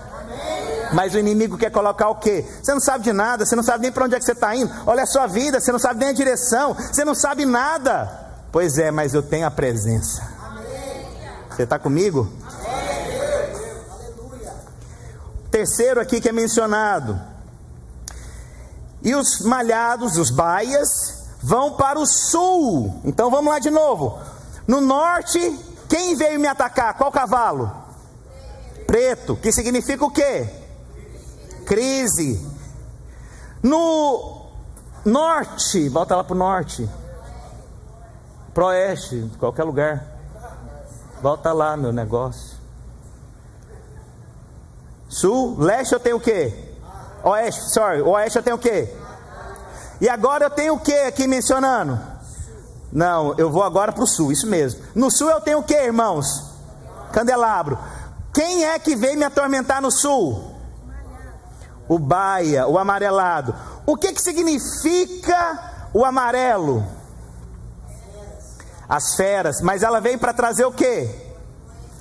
[0.93, 2.45] Mas o inimigo quer colocar o quê?
[2.61, 4.55] Você não sabe de nada, você não sabe nem para onde é que você está
[4.55, 4.71] indo.
[4.85, 8.25] Olha a sua vida, você não sabe nem a direção, você não sabe nada.
[8.51, 10.21] Pois é, mas eu tenho a presença.
[11.49, 12.31] Você está comigo?
[15.49, 17.19] Terceiro aqui que é mencionado.
[19.01, 23.01] E os malhados, os baias, vão para o sul.
[23.05, 24.19] Então vamos lá de novo.
[24.67, 25.39] No norte,
[25.87, 26.95] quem veio me atacar?
[26.95, 27.71] Qual cavalo?
[28.87, 30.64] Preto, que significa o quê?
[31.65, 32.45] Crise.
[33.61, 34.45] No
[35.03, 36.89] norte, volta lá para o norte.
[38.53, 40.05] Proeste, qualquer lugar.
[41.21, 42.55] Volta lá, meu negócio.
[45.09, 46.53] Sul, leste eu tenho o quê?
[47.23, 48.93] Oeste, sorry, oeste eu tenho o quê?
[49.99, 51.99] E agora eu tenho o que aqui mencionando?
[52.91, 54.81] Não, eu vou agora para o sul, isso mesmo.
[54.93, 56.43] No sul eu tenho o que, irmãos?
[57.11, 57.77] Candelabro.
[58.33, 60.54] Quem é que veio me atormentar no sul?
[61.87, 63.55] O baia, o amarelado.
[63.85, 66.83] O que, que significa o amarelo?
[68.87, 71.09] as feras, mas ela veio para trazer o que?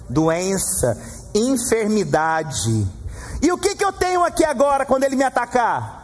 [0.09, 0.99] Doença,
[1.35, 2.87] enfermidade.
[3.43, 6.03] E o que, que eu tenho aqui agora quando ele me atacar?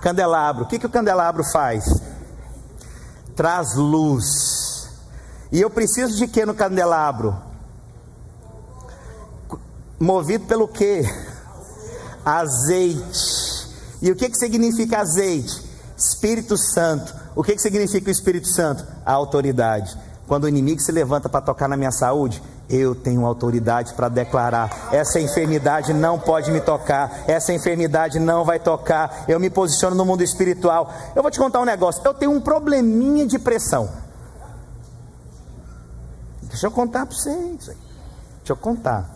[0.00, 0.64] Candelabro.
[0.64, 1.84] O que, que o candelabro faz?
[3.34, 4.90] Traz luz.
[5.50, 7.36] E eu preciso de que no candelabro?
[9.98, 11.02] Movido pelo que?
[12.26, 13.70] Azeite.
[14.02, 15.64] E o que, que significa azeite?
[15.96, 18.82] Espírito Santo o que, que significa o Espírito Santo?
[19.04, 19.94] A autoridade.
[20.26, 24.88] Quando o inimigo se levanta para tocar na minha saúde, eu tenho autoridade para declarar:
[24.90, 29.26] essa enfermidade não pode me tocar, essa enfermidade não vai tocar.
[29.28, 30.90] Eu me posiciono no mundo espiritual.
[31.14, 33.90] Eu vou te contar um negócio: eu tenho um probleminha de pressão.
[36.44, 37.66] Deixa eu contar para vocês.
[37.66, 37.76] Deixa
[38.48, 39.14] eu contar.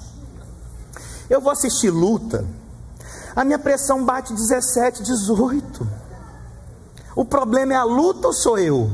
[1.30, 2.44] Eu vou assistir luta,
[3.34, 5.86] a minha pressão bate 17, 18.
[7.14, 8.90] O problema é a luta ou sou eu?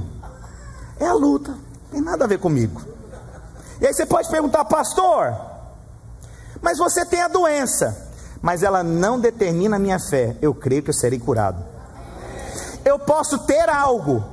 [0.99, 2.81] É a luta, não tem nada a ver comigo.
[3.81, 5.37] E aí você pode perguntar, pastor,
[6.63, 10.37] mas você tem a doença, mas ela não determina a minha fé.
[10.41, 11.63] Eu creio que eu serei curado.
[12.85, 14.25] Eu posso ter algo,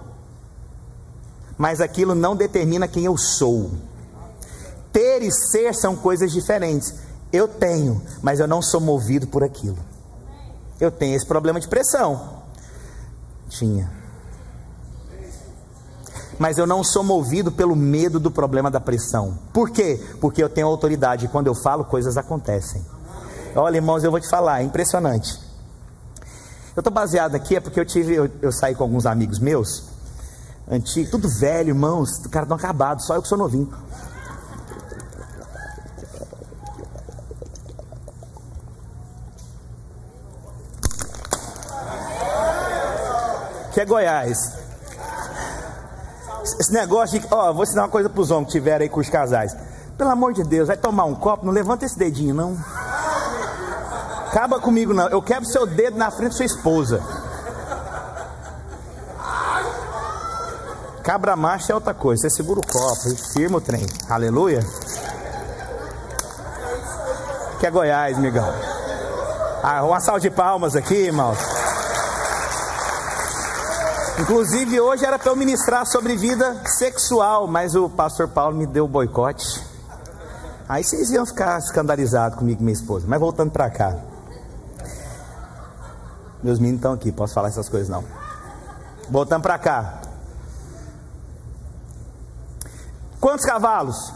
[1.58, 3.72] mas aquilo não determina quem eu sou.
[4.92, 6.94] Ter e ser são coisas diferentes.
[7.32, 9.78] Eu tenho, mas eu não sou movido por aquilo.
[10.80, 12.44] Eu tenho esse problema de pressão.
[13.50, 13.92] Tinha.
[16.40, 19.38] Mas eu não sou movido pelo medo do problema da pressão.
[19.54, 20.04] Por quê?
[20.20, 22.84] Porque eu tenho autoridade e quando eu falo, coisas acontecem.
[23.56, 25.40] Olha, irmãos, eu vou te falar, é impressionante.
[26.76, 29.84] Eu estou baseado aqui, é porque eu tive, eu, eu saí com alguns amigos meus,
[30.68, 33.72] antigos, tudo velho, irmãos, cara não acabado, só eu que sou novinho.
[43.74, 44.54] Que é Goiás.
[46.60, 47.28] Esse negócio de.
[47.30, 49.56] Ó, vou ensinar uma coisa para os homens que tiverem aí com os casais.
[49.98, 52.58] Pelo amor de Deus, vai tomar um copo, não levanta esse dedinho, não.
[54.28, 55.08] Acaba comigo, não.
[55.10, 57.02] Eu quebro seu dedo na frente da sua esposa.
[61.04, 62.22] Cabra macho é outra coisa.
[62.22, 63.86] Você segura o copo e firma o trem.
[64.10, 64.62] Aleluia.
[67.60, 68.54] Que é Goiás, migão.
[69.62, 71.53] Ah, uma salva de palmas aqui, irmãos.
[74.20, 78.88] Inclusive, hoje era para eu ministrar sobre vida sexual, mas o pastor Paulo me deu
[78.88, 79.44] boicote.
[80.70, 83.06] Aí vocês iam ficar escandalizados comigo e minha esposa.
[83.08, 83.98] Mas voltando para cá.
[86.44, 88.04] Meus meninos estão aqui, posso falar essas coisas não.
[89.10, 90.02] Voltando para cá.
[93.20, 94.14] Quantos cavalos?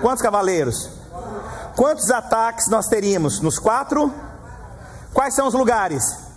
[0.00, 0.90] Quantos cavaleiros?
[1.76, 3.40] Quantos ataques nós teríamos?
[3.40, 4.12] Nos quatro?
[5.12, 6.27] Quais são os lugares?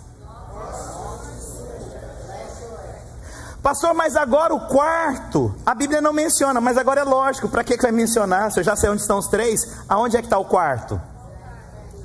[3.62, 7.76] Pastor, mas agora o quarto, a Bíblia não menciona, mas agora é lógico, para que,
[7.76, 8.50] que vai mencionar?
[8.50, 11.00] Se eu já sei onde estão os três, aonde é que está o quarto?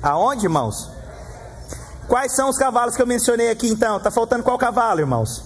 [0.00, 0.88] Aonde, irmãos?
[2.06, 3.96] Quais são os cavalos que eu mencionei aqui então?
[3.96, 5.44] Está faltando qual cavalo, irmãos?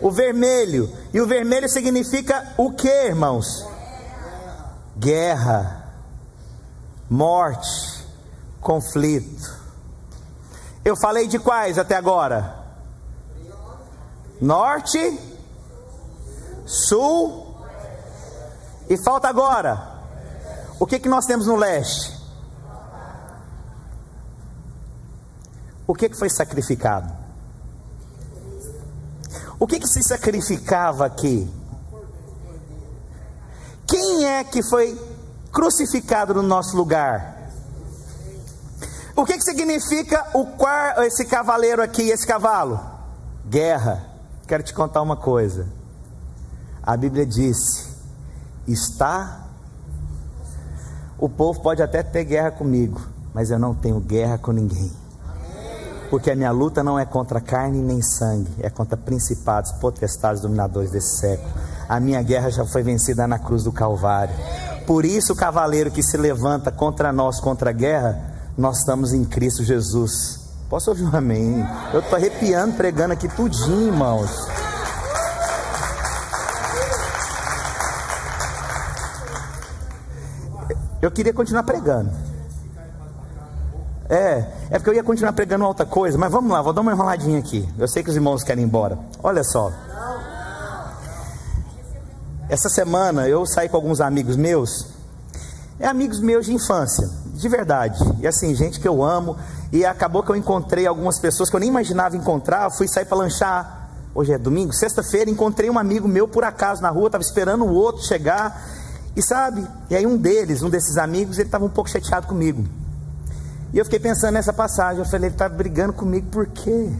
[0.00, 0.88] O vermelho.
[1.12, 3.66] E o vermelho significa o que, irmãos?
[4.96, 5.84] Guerra,
[7.10, 8.06] morte,
[8.60, 9.52] conflito.
[10.84, 12.61] Eu falei de quais até agora?
[14.42, 14.98] Norte,
[16.66, 17.54] Sul
[18.90, 20.00] e falta agora.
[20.80, 22.20] O que, que nós temos no leste?
[25.86, 27.08] O que, que foi sacrificado?
[29.60, 31.48] O que, que se sacrificava aqui?
[33.86, 35.00] Quem é que foi
[35.52, 37.48] crucificado no nosso lugar?
[39.14, 42.80] O que, que significa o quar, esse cavaleiro aqui, esse cavalo?
[43.46, 44.11] Guerra.
[44.46, 45.66] Quero te contar uma coisa.
[46.82, 47.88] A Bíblia disse:
[48.66, 49.46] está.
[51.18, 53.00] O povo pode até ter guerra comigo,
[53.32, 54.90] mas eu não tenho guerra com ninguém.
[56.10, 60.90] Porque a minha luta não é contra carne nem sangue, é contra principados, potestades, dominadores
[60.90, 61.50] desse século.
[61.88, 64.34] A minha guerra já foi vencida na cruz do Calvário.
[64.86, 68.20] Por isso, o cavaleiro que se levanta contra nós, contra a guerra,
[68.58, 70.41] nós estamos em Cristo Jesus.
[70.72, 71.68] Posso ouvir um amém?
[71.92, 74.30] Eu estou arrepiando pregando aqui tudinho, irmãos.
[81.02, 82.10] Eu queria continuar pregando.
[84.08, 86.92] É, é porque eu ia continuar pregando outra coisa, mas vamos lá, vou dar uma
[86.92, 87.68] enroladinha aqui.
[87.78, 88.98] Eu sei que os irmãos querem ir embora.
[89.22, 89.70] Olha só.
[92.48, 94.86] Essa semana eu saí com alguns amigos meus,
[95.78, 98.02] é amigos meus de infância, de verdade.
[98.20, 99.36] E assim, gente que eu amo,
[99.72, 102.70] e acabou que eu encontrei algumas pessoas que eu nem imaginava encontrar.
[102.70, 103.88] fui sair para lanchar.
[104.14, 107.72] Hoje é domingo, sexta-feira, encontrei um amigo meu por acaso na rua, estava esperando o
[107.72, 108.62] outro chegar.
[109.16, 112.62] E sabe, e aí um deles, um desses amigos, ele estava um pouco chateado comigo.
[113.72, 114.98] E eu fiquei pensando nessa passagem.
[114.98, 116.92] Eu falei, ele está brigando comigo por quê?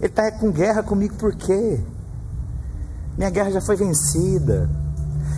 [0.00, 1.78] Ele está com guerra comigo por quê?
[3.18, 4.70] Minha guerra já foi vencida.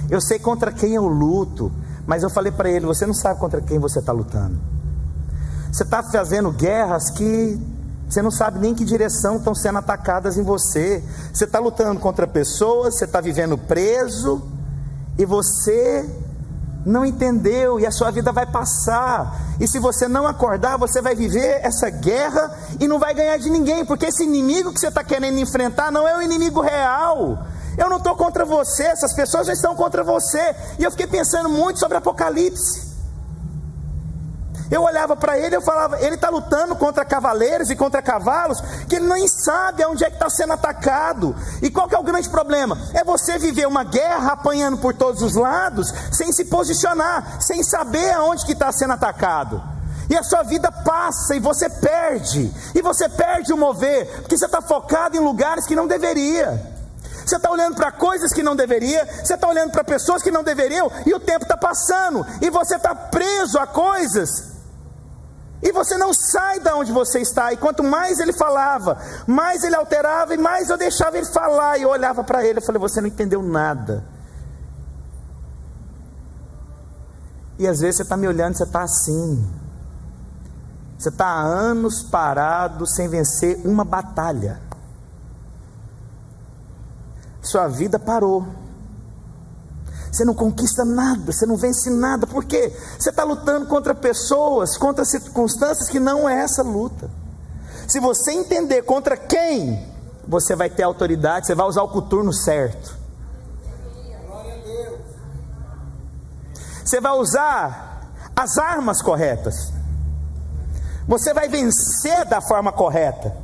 [0.08, 1.72] Eu sei contra quem eu luto,
[2.06, 4.74] mas eu falei para ele: você não sabe contra quem você está lutando.
[5.74, 7.60] Você está fazendo guerras que
[8.08, 11.02] você não sabe nem que direção estão sendo atacadas em você.
[11.32, 14.40] Você está lutando contra pessoas, você está vivendo preso
[15.18, 16.08] e você
[16.86, 19.56] não entendeu e a sua vida vai passar.
[19.58, 23.50] E se você não acordar, você vai viver essa guerra e não vai ganhar de
[23.50, 27.44] ninguém, porque esse inimigo que você está querendo enfrentar não é o inimigo real.
[27.76, 30.54] Eu não estou contra você, essas pessoas já estão contra você.
[30.78, 32.93] E eu fiquei pensando muito sobre Apocalipse.
[34.70, 38.96] Eu olhava para ele eu falava, ele está lutando contra cavaleiros e contra cavalos, que
[38.96, 41.34] ele nem sabe aonde é que está sendo atacado.
[41.62, 42.78] E qual que é o grande problema?
[42.94, 48.10] É você viver uma guerra apanhando por todos os lados, sem se posicionar, sem saber
[48.12, 49.62] aonde que está sendo atacado.
[50.08, 52.52] E a sua vida passa e você perde.
[52.74, 56.72] E você perde o mover, porque você está focado em lugares que não deveria.
[57.24, 60.44] Você está olhando para coisas que não deveria, você está olhando para pessoas que não
[60.44, 64.53] deveriam, e o tempo está passando, e você está preso a coisas
[65.64, 67.50] e você não sai da onde você está.
[67.50, 71.78] E quanto mais ele falava, mais ele alterava e mais eu deixava ele falar.
[71.78, 74.04] E eu olhava para ele e falei: Você não entendeu nada.
[77.58, 79.50] E às vezes você está me olhando você está assim.
[80.98, 84.60] Você está há anos parado sem vencer uma batalha.
[87.40, 88.46] Sua vida parou.
[90.14, 92.24] Você não conquista nada, você não vence nada.
[92.24, 92.72] Por quê?
[92.96, 97.10] Você está lutando contra pessoas, contra circunstâncias que não é essa luta.
[97.88, 99.92] Se você entender contra quem,
[100.28, 102.96] você vai ter autoridade, você vai usar o coturno certo.
[106.84, 109.72] Você vai usar as armas corretas.
[111.08, 113.36] Você vai vencer da forma correta.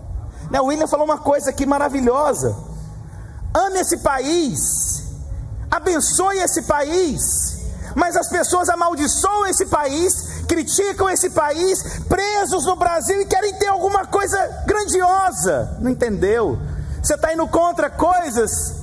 [0.49, 2.57] Né, o William falou uma coisa aqui maravilhosa.
[3.53, 5.00] Ame esse país,
[5.71, 7.59] abençoe esse país,
[7.95, 13.69] mas as pessoas amaldiçoam esse país, criticam esse país, presos no Brasil e querem ter
[13.69, 15.77] alguma coisa grandiosa.
[15.81, 16.59] Não entendeu?
[17.03, 18.81] Você está indo contra coisas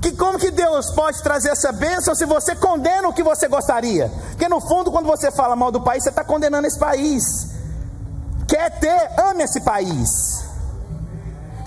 [0.00, 4.08] que como que Deus pode trazer essa bênção se você condena o que você gostaria?
[4.30, 7.48] Porque no fundo, quando você fala mal do país, você está condenando esse país.
[8.46, 10.44] Quer ter, ame esse país.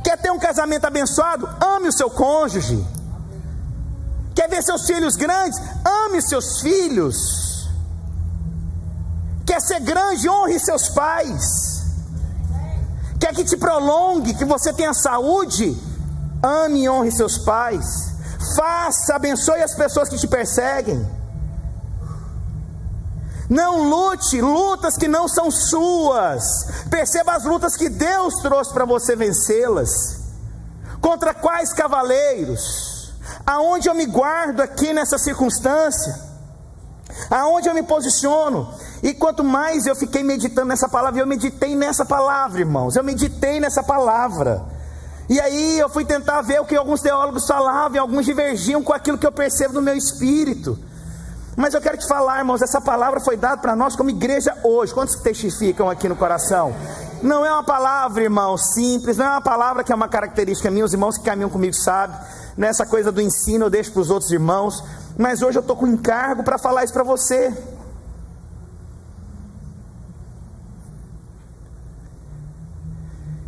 [0.03, 1.49] Quer ter um casamento abençoado?
[1.59, 2.87] Ame o seu cônjuge.
[4.49, 5.59] Ver seus filhos grandes?
[5.85, 7.69] Ame seus filhos.
[9.45, 10.27] Quer ser grande?
[10.29, 11.79] Honre seus pais.
[13.19, 15.77] Quer que te prolongue, que você tenha saúde?
[16.41, 17.85] Ame e honre seus pais.
[18.55, 21.05] Faça, abençoe as pessoas que te perseguem.
[23.49, 26.43] Não lute lutas que não são suas.
[26.89, 30.19] Perceba as lutas que Deus trouxe para você vencê-las.
[31.01, 32.88] Contra quais cavaleiros?
[33.45, 36.29] Aonde eu me guardo aqui nessa circunstância?
[37.29, 38.71] Aonde eu me posiciono?
[39.01, 42.95] E quanto mais eu fiquei meditando nessa palavra, eu meditei nessa palavra, irmãos.
[42.95, 44.63] Eu meditei nessa palavra.
[45.29, 48.93] E aí eu fui tentar ver o que alguns teólogos falavam, e alguns divergiam com
[48.93, 50.77] aquilo que eu percebo no meu espírito.
[51.55, 54.93] Mas eu quero te falar, irmãos, essa palavra foi dada para nós como igreja hoje.
[54.93, 56.73] Quantos testificam aqui no coração?
[57.21, 60.85] Não é uma palavra, irmão, simples, não é uma palavra que é uma característica minha,
[60.85, 62.17] os irmãos que caminham comigo sabem.
[62.59, 64.83] Nessa coisa do ensino eu deixo para os outros irmãos.
[65.17, 67.53] Mas hoje eu estou com encargo para falar isso para você.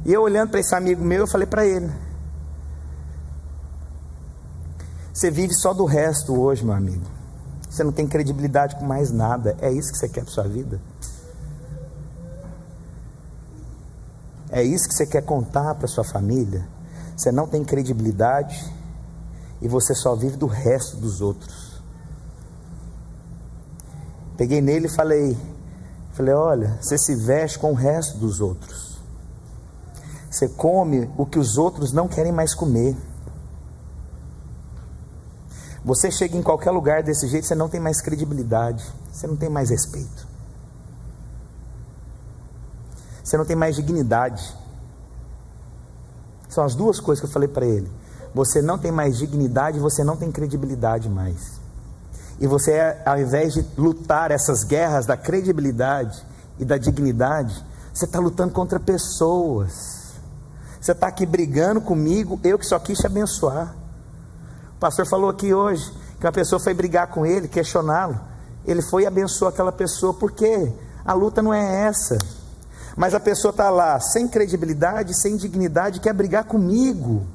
[0.05, 1.91] E eu olhando para esse amigo meu, eu falei para ele:
[5.13, 7.05] Você vive só do resto hoje, meu amigo.
[7.69, 9.57] Você não tem credibilidade com mais nada.
[9.59, 10.79] É isso que você quer para sua vida?
[14.49, 16.65] É isso que você quer contar para sua família?
[17.17, 18.79] Você não tem credibilidade
[19.61, 21.81] e você só vive do resto dos outros.
[24.35, 25.37] Peguei nele e falei,
[26.13, 28.99] falei, olha, você se veste com o resto dos outros.
[30.29, 32.97] Você come o que os outros não querem mais comer.
[35.83, 39.49] Você chega em qualquer lugar desse jeito, você não tem mais credibilidade, você não tem
[39.49, 40.27] mais respeito,
[43.23, 44.55] você não tem mais dignidade.
[46.47, 47.91] São as duas coisas que eu falei para ele.
[48.33, 51.59] Você não tem mais dignidade, você não tem credibilidade mais.
[52.39, 56.25] E você, ao invés de lutar essas guerras da credibilidade
[56.57, 57.63] e da dignidade,
[57.93, 60.13] você está lutando contra pessoas.
[60.79, 63.81] Você está aqui brigando comigo, eu que só quis te abençoar
[64.81, 68.19] pastor falou aqui hoje que uma pessoa foi brigar com ele, questioná-lo.
[68.65, 70.71] Ele foi e abençoou aquela pessoa, porque
[71.05, 72.17] a luta não é essa.
[72.97, 77.25] Mas a pessoa está lá sem credibilidade, sem dignidade, quer brigar comigo.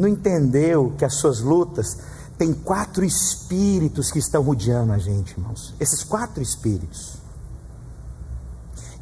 [0.00, 1.98] Não entendeu que as suas lutas
[2.38, 5.74] têm quatro espíritos que estão rodeando a gente, irmãos.
[5.78, 7.18] Esses quatro espíritos.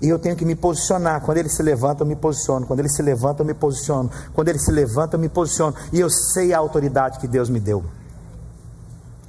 [0.03, 1.21] E eu tenho que me posicionar.
[1.21, 2.67] Quando ele se levanta, eu me posiciono.
[2.67, 4.11] Quando ele se levanta, eu me posiciono.
[4.35, 5.73] Quando ele se levanta, eu me posiciono.
[5.93, 7.85] E eu sei a autoridade que Deus me deu.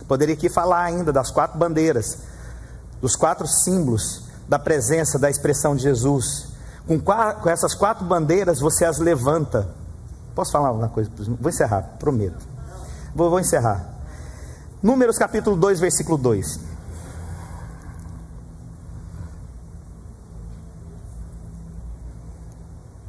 [0.07, 2.17] Poderia aqui falar ainda das quatro bandeiras,
[2.99, 6.47] dos quatro símbolos da presença, da expressão de Jesus.
[6.87, 9.77] Com, essas quatro bandeiras, você as levanta.
[10.39, 11.11] Posso falar uma coisa?
[11.37, 12.47] Vou encerrar, prometo.
[13.13, 13.85] Vou, vou encerrar.
[14.81, 16.61] Números capítulo 2, versículo 2.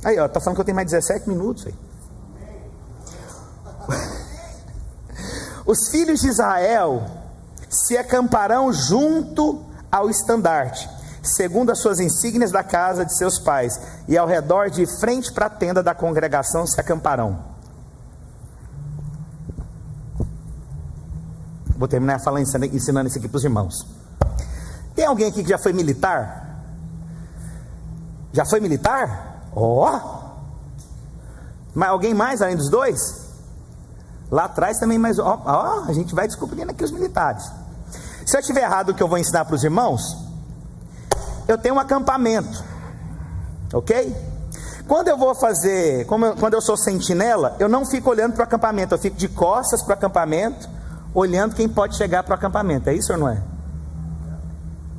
[0.03, 1.75] Aí, ó, tá falando que eu tenho mais 17 minutos aí.
[5.65, 7.07] Os filhos de Israel
[7.69, 10.91] se acamparão junto ao estandarte,
[11.35, 15.47] segundo as suas insígnias da casa de seus pais, e ao redor de frente para
[15.47, 17.51] a tenda da congregação se acamparão.
[21.77, 23.87] Vou terminar falando, ensinando isso aqui para os irmãos.
[24.95, 26.63] Tem alguém aqui que já foi militar?
[28.33, 29.49] Já foi militar?
[29.55, 29.97] Ó!
[29.97, 30.21] Oh.
[31.75, 33.31] Mas alguém mais além dos dois?
[34.31, 35.19] Lá atrás também mais.
[35.19, 37.51] Ó, oh, a gente vai descobrindo aqui os militares.
[38.27, 40.03] Se eu estiver errado o que eu vou ensinar para os irmãos,
[41.53, 42.65] eu tenho um acampamento.
[43.73, 44.15] Ok?
[44.87, 48.45] Quando eu vou fazer, eu, quando eu sou sentinela, eu não fico olhando para o
[48.45, 50.69] acampamento, eu fico de costas para o acampamento,
[51.15, 52.91] olhando quem pode chegar para o acampamento.
[52.91, 53.41] É isso ou não é?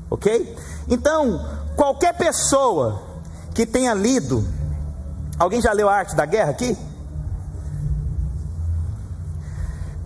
[0.10, 0.58] Ok?
[0.88, 1.46] Então,
[1.76, 3.12] qualquer pessoa
[3.54, 4.46] que tenha lido.
[5.38, 6.78] Alguém já leu a arte da guerra aqui?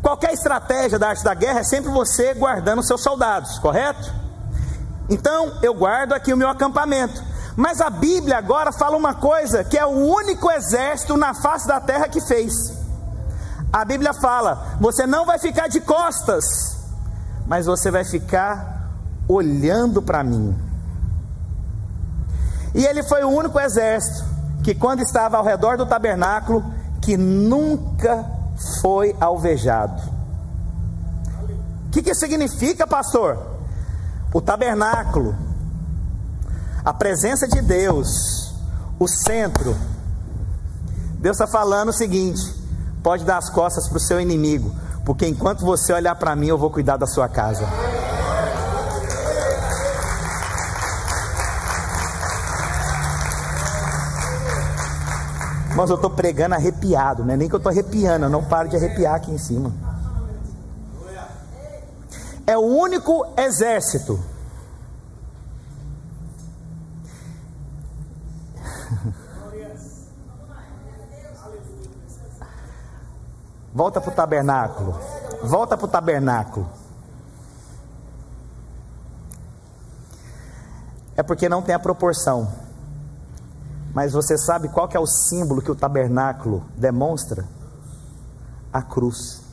[0.01, 4.24] Qualquer estratégia da arte da guerra é sempre você guardando seus soldados, correto?
[5.09, 7.23] Então eu guardo aqui o meu acampamento.
[7.55, 11.79] Mas a Bíblia agora fala uma coisa que é o único exército na face da
[11.79, 12.53] terra que fez.
[13.71, 16.43] A Bíblia fala: você não vai ficar de costas,
[17.47, 18.89] mas você vai ficar
[19.27, 20.55] olhando para mim.
[22.73, 24.25] E ele foi o único exército
[24.63, 26.63] que, quando estava ao redor do tabernáculo,
[27.01, 28.25] que nunca
[28.81, 30.01] foi alvejado.
[31.87, 33.54] O que, que significa, pastor?
[34.33, 35.35] O tabernáculo,
[36.83, 38.53] a presença de Deus,
[38.99, 39.75] o centro.
[41.19, 42.41] Deus está falando o seguinte:
[43.01, 44.73] pode dar as costas para o seu inimigo,
[45.05, 47.65] porque enquanto você olhar para mim, eu vou cuidar da sua casa.
[55.75, 58.69] Mas eu estou pregando arrepiado, não é nem que eu estou arrepiando, eu não paro
[58.69, 59.84] de arrepiar aqui em cima.
[62.47, 64.19] É o único exército
[73.75, 74.97] Volta para o tabernáculo.
[75.43, 76.69] Volta para o tabernáculo.
[81.17, 82.49] É porque não tem a proporção.
[83.93, 87.45] Mas você sabe qual é o símbolo que o tabernáculo demonstra?
[88.71, 89.44] A cruz.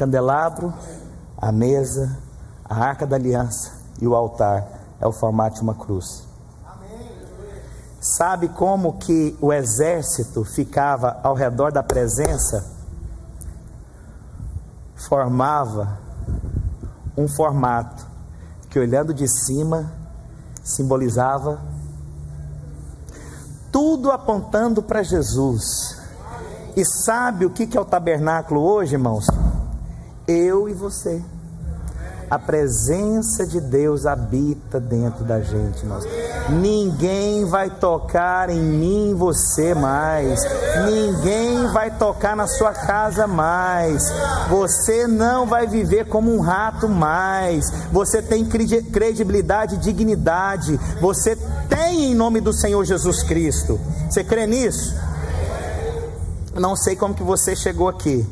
[0.00, 0.72] Candelabro,
[1.36, 2.16] a mesa,
[2.64, 4.66] a arca da aliança e o altar
[4.98, 6.26] é o formato de uma cruz.
[8.00, 12.64] Sabe como que o exército ficava ao redor da presença?
[15.06, 15.98] Formava
[17.14, 18.06] um formato
[18.70, 19.92] que olhando de cima
[20.64, 21.60] simbolizava
[23.70, 26.00] tudo apontando para Jesus.
[26.74, 29.26] E sabe o que é o tabernáculo hoje, irmãos?
[30.30, 31.20] Eu e você.
[32.30, 36.04] A presença de Deus habita dentro da gente, nós.
[36.48, 40.40] Ninguém vai tocar em mim, você mais.
[40.86, 44.04] Ninguém vai tocar na sua casa mais.
[44.48, 47.68] Você não vai viver como um rato mais.
[47.90, 50.78] Você tem credibilidade e dignidade.
[51.00, 51.36] Você
[51.68, 53.80] tem em nome do Senhor Jesus Cristo.
[54.08, 54.94] Você crê nisso?
[56.54, 58.24] Não sei como que você chegou aqui.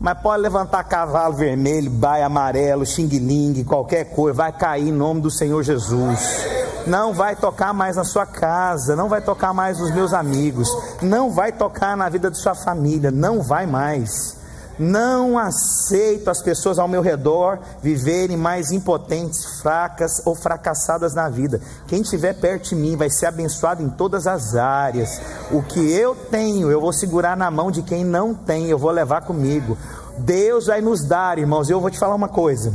[0.00, 5.30] Mas pode levantar cavalo vermelho, baia amarelo, xing-ling, qualquer coisa, vai cair em nome do
[5.30, 6.46] Senhor Jesus.
[6.86, 10.70] Não vai tocar mais na sua casa, não vai tocar mais nos meus amigos,
[11.02, 14.39] não vai tocar na vida de sua família, não vai mais.
[14.78, 21.60] Não aceito as pessoas ao meu redor viverem mais impotentes, fracas ou fracassadas na vida.
[21.86, 25.20] Quem estiver perto de mim vai ser abençoado em todas as áreas.
[25.50, 28.90] O que eu tenho, eu vou segurar na mão de quem não tem, eu vou
[28.90, 29.76] levar comigo.
[30.18, 31.68] Deus vai nos dar, irmãos.
[31.68, 32.72] Eu vou te falar uma coisa.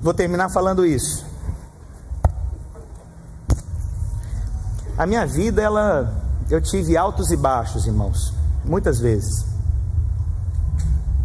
[0.00, 1.26] Vou terminar falando isso.
[4.96, 6.14] A minha vida, ela,
[6.50, 9.49] eu tive altos e baixos, irmãos, muitas vezes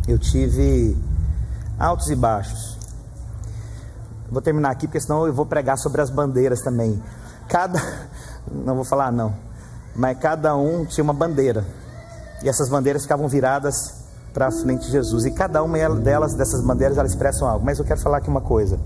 [0.08, 0.96] eu tive
[1.80, 2.78] altos e baixos.
[4.30, 7.02] Vou terminar aqui, porque senão eu vou pregar sobre as bandeiras também.
[7.48, 7.80] Cada.
[8.52, 9.34] Não vou falar, não.
[9.96, 11.66] Mas cada um tinha uma bandeira.
[12.44, 13.96] E essas bandeiras ficavam viradas
[14.34, 15.26] para frente de Jesus.
[15.26, 17.66] E cada uma delas, dessas bandeiras, elas expressam algo.
[17.66, 18.80] Mas eu quero falar aqui uma coisa.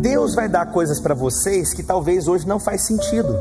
[0.00, 3.36] Deus vai dar coisas para vocês que talvez hoje não faz sentido.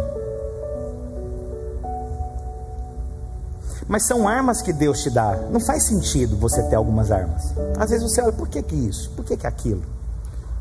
[3.89, 5.35] Mas são armas que Deus te dá.
[5.49, 7.51] Não faz sentido você ter algumas armas.
[7.75, 9.09] Às vezes você olha, por que, que isso?
[9.15, 9.81] Por que, que aquilo?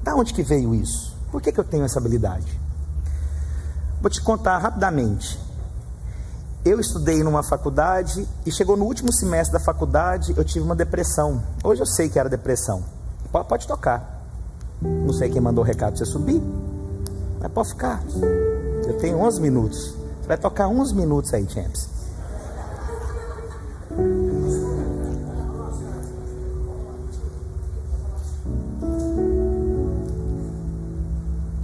[0.03, 1.14] Da onde que veio isso?
[1.31, 2.59] Por que, que eu tenho essa habilidade?
[4.01, 5.39] Vou te contar rapidamente.
[6.64, 11.43] Eu estudei numa faculdade e chegou no último semestre da faculdade, eu tive uma depressão.
[11.62, 12.83] Hoje eu sei que era depressão.
[13.31, 14.22] Pode, tocar.
[14.81, 16.43] Não sei quem mandou o recado para você subir,
[17.39, 18.03] mas pode ficar.
[18.87, 19.95] Eu tenho 11 minutos.
[20.22, 21.97] Você vai tocar 11 minutos aí, Champs.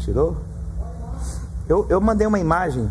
[0.05, 0.37] Tirou?
[1.67, 2.91] Eu, eu mandei uma imagem.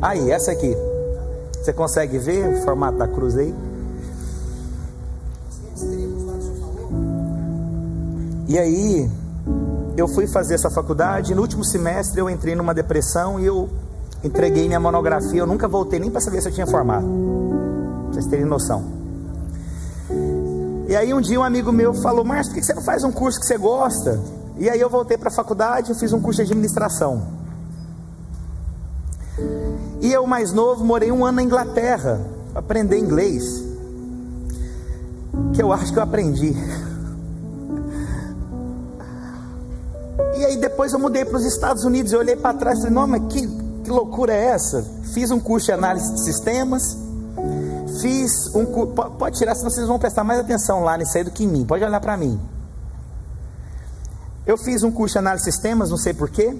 [0.00, 0.74] Aí, essa aqui.
[1.52, 3.54] Você consegue ver o formato da cruz aí?
[8.48, 9.10] E aí,
[9.94, 11.34] eu fui fazer essa faculdade.
[11.34, 13.68] No último semestre, eu entrei numa depressão e eu
[14.24, 15.40] entreguei minha monografia.
[15.40, 17.06] Eu nunca voltei nem para saber se eu tinha formado.
[17.06, 18.97] Pra vocês terem noção.
[20.88, 23.12] E aí um dia um amigo meu falou: Márcio, por que você não faz um
[23.12, 24.18] curso que você gosta?
[24.56, 27.36] E aí eu voltei para a faculdade e fiz um curso de administração.
[30.00, 32.20] E eu, mais novo, morei um ano na Inglaterra,
[32.54, 33.44] aprender inglês.
[35.52, 36.56] Que eu acho que eu aprendi.
[40.36, 42.12] E aí depois eu mudei para os Estados Unidos.
[42.12, 43.46] Eu olhei para trás e falei: Não, mas que,
[43.84, 44.82] que loucura é essa?
[45.12, 46.96] Fiz um curso de análise de sistemas.
[48.00, 48.92] Fiz um curso.
[48.92, 51.64] Pode tirar, senão vocês vão prestar mais atenção lá nisso aí do que em mim.
[51.64, 52.40] Pode olhar para mim.
[54.46, 56.56] Eu fiz um curso de análise de sistemas, não sei porquê.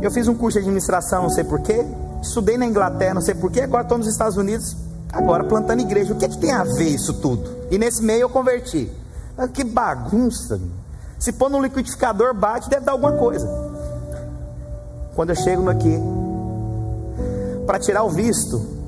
[0.00, 1.84] Eu fiz um curso de administração, não sei porquê.
[2.20, 3.60] Estudei na Inglaterra, não sei porquê.
[3.60, 4.76] Agora estou nos Estados Unidos,
[5.12, 6.12] agora plantando igreja.
[6.12, 7.48] O que, é que tem a ver isso tudo?
[7.70, 8.90] E nesse meio eu converti.
[9.38, 10.60] Ah, que bagunça.
[11.18, 13.48] Se pôr no liquidificador, bate, deve dar alguma coisa.
[15.14, 15.96] Quando eu chego aqui,
[17.66, 18.81] para tirar o visto,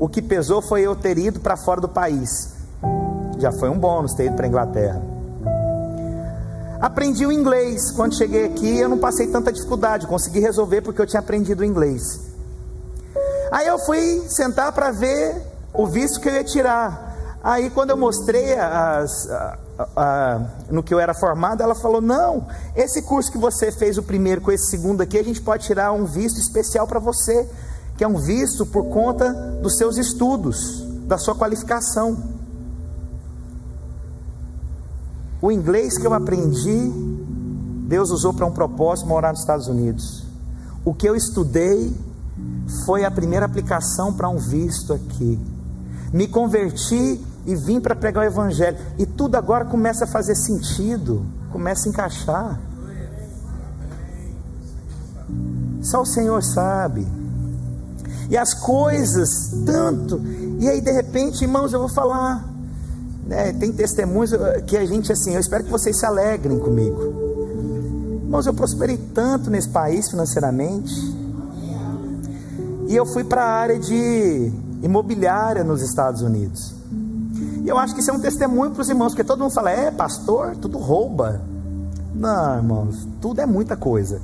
[0.00, 2.54] o que pesou foi eu ter ido para fora do país.
[3.38, 5.02] Já foi um bônus ter ido para a Inglaterra.
[6.80, 7.92] Aprendi o inglês.
[7.92, 11.64] Quando cheguei aqui, eu não passei tanta dificuldade, consegui resolver porque eu tinha aprendido o
[11.64, 12.18] inglês.
[13.52, 15.36] Aí eu fui sentar para ver
[15.74, 17.38] o visto que eu ia tirar.
[17.42, 19.58] Aí quando eu mostrei as, a,
[19.96, 20.40] a,
[20.70, 24.40] no que eu era formado, ela falou: Não, esse curso que você fez, o primeiro
[24.40, 27.46] com esse segundo aqui, a gente pode tirar um visto especial para você,
[28.00, 29.30] que é um visto por conta
[29.60, 32.16] dos seus estudos, da sua qualificação.
[35.38, 36.90] O inglês que eu aprendi,
[37.86, 40.24] Deus usou para um propósito morar nos Estados Unidos.
[40.82, 41.94] O que eu estudei
[42.86, 45.38] foi a primeira aplicação para um visto aqui.
[46.10, 48.78] Me converti e vim para pregar o Evangelho.
[48.96, 52.60] E tudo agora começa a fazer sentido, começa a encaixar.
[55.82, 57.19] Só o Senhor sabe.
[58.30, 60.22] E as coisas, tanto.
[60.60, 62.48] E aí, de repente, irmãos, eu vou falar.
[63.26, 67.12] Né, tem testemunhos eh, que a gente, assim, eu espero que vocês se alegrem comigo.
[68.24, 70.94] Irmãos, eu prosperei tanto nesse país financeiramente.
[72.86, 74.52] E eu fui para a área de
[74.82, 76.72] imobiliária nos Estados Unidos.
[77.64, 79.70] E eu acho que isso é um testemunho para os irmãos, porque todo mundo fala,
[79.70, 81.40] é pastor, tudo rouba.
[82.14, 84.20] Não, irmãos, tudo é muita coisa.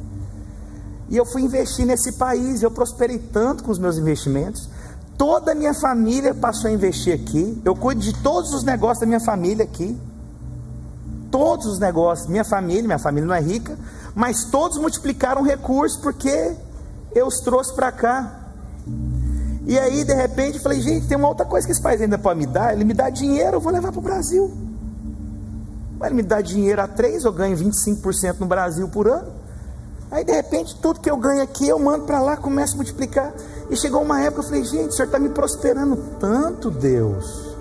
[1.09, 4.69] E eu fui investir nesse país, eu prosperei tanto com os meus investimentos.
[5.17, 7.61] Toda a minha família passou a investir aqui.
[7.65, 9.99] Eu cuido de todos os negócios da minha família aqui.
[11.31, 13.79] Todos os negócios, minha família, minha família não é rica,
[14.15, 16.55] mas todos multiplicaram recursos porque
[17.15, 18.41] eu os trouxe para cá.
[19.67, 22.39] E aí, de repente, falei, gente, tem uma outra coisa que esse país ainda pode
[22.39, 22.73] me dar.
[22.73, 24.53] Ele me dá dinheiro, eu vou levar para o Brasil.
[25.99, 29.46] Mas ele me dá dinheiro a três, eu ganho 25% no Brasil por ano.
[30.11, 33.33] Aí, de repente, tudo que eu ganho aqui, eu mando para lá, começo a multiplicar.
[33.69, 37.57] E chegou uma época, eu falei, gente, o Senhor está me prosperando tanto, Deus.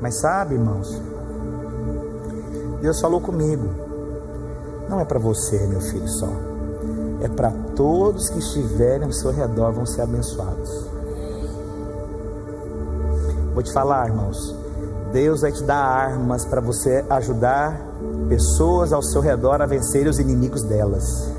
[0.00, 1.00] Mas sabe, irmãos,
[2.80, 3.68] Deus falou comigo.
[4.88, 6.28] Não é para você, meu filho, só.
[7.22, 10.86] É para todos que estiverem ao seu redor vão ser abençoados.
[13.54, 14.61] Vou te falar, irmãos.
[15.12, 17.78] Deus vai te dar armas para você ajudar
[18.30, 21.30] pessoas ao seu redor a vencerem os inimigos delas.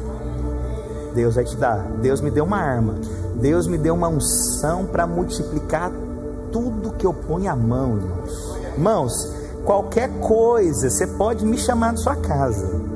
[1.16, 1.80] Deus vai te dar.
[2.00, 2.96] Deus me deu uma arma.
[3.36, 5.92] Deus me deu uma unção para multiplicar
[6.52, 8.58] tudo que eu ponho a mão, irmãos.
[8.76, 9.34] Irmãos,
[9.66, 12.93] qualquer coisa, você pode me chamar na sua casa.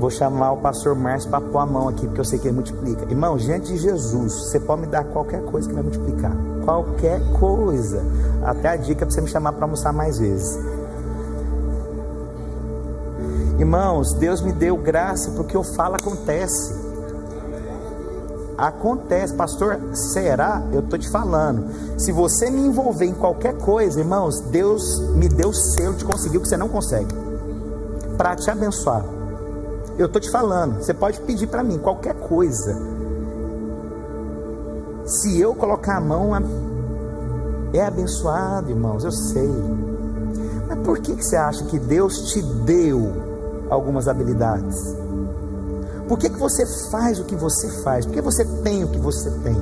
[0.00, 2.54] Vou chamar o pastor Márcio para pôr a mão aqui, porque eu sei que ele
[2.54, 3.04] multiplica.
[3.10, 6.32] Irmão, diante de Jesus, você pode me dar qualquer coisa que vai multiplicar.
[6.64, 8.02] Qualquer coisa.
[8.42, 10.58] Até a dica para você me chamar para almoçar mais vezes.
[13.58, 16.74] Irmãos, Deus me deu graça porque eu falo acontece.
[18.56, 20.62] Acontece, pastor, será?
[20.72, 21.66] Eu estou te falando.
[21.98, 26.38] Se você me envolver em qualquer coisa, irmãos, Deus me deu o selo de conseguir
[26.38, 27.14] o que você não consegue
[28.16, 29.19] para te abençoar.
[30.00, 32.74] Eu estou te falando, você pode pedir para mim qualquer coisa.
[35.04, 36.30] Se eu colocar a mão,
[37.74, 39.50] é abençoado, irmãos, eu sei.
[40.66, 43.12] Mas por que, que você acha que Deus te deu
[43.68, 44.96] algumas habilidades?
[46.08, 48.06] Por que, que você faz o que você faz?
[48.06, 49.60] Por que você tem o que você tem?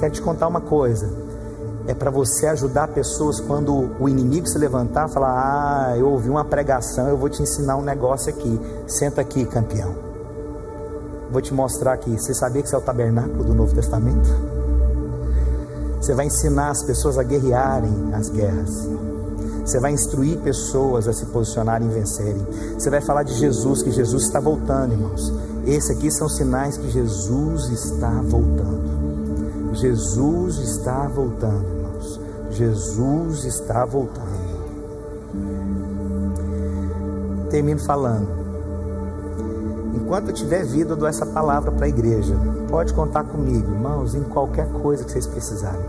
[0.00, 1.08] Quero te contar uma coisa.
[1.86, 6.44] É para você ajudar pessoas quando o inimigo se levantar, falar: Ah, eu ouvi uma
[6.44, 8.58] pregação, eu vou te ensinar um negócio aqui.
[8.86, 9.94] Senta aqui, campeão.
[11.30, 12.10] Vou te mostrar aqui.
[12.18, 14.28] Você sabia que você é o tabernáculo do Novo Testamento?
[16.00, 18.88] Você vai ensinar as pessoas a guerrearem as guerras.
[19.64, 22.46] Você vai instruir pessoas a se posicionarem e vencerem.
[22.78, 25.32] Você vai falar de Jesus, que Jesus está voltando, irmãos.
[25.66, 29.72] Esse aqui são sinais que Jesus está voltando.
[29.72, 31.73] Jesus está voltando.
[32.54, 34.64] Jesus está voltando.
[37.50, 38.28] Termino falando.
[39.94, 42.34] Enquanto eu tiver vida, eu dou essa palavra para a igreja.
[42.70, 45.84] Pode contar comigo, irmãos, em qualquer coisa que vocês precisarem.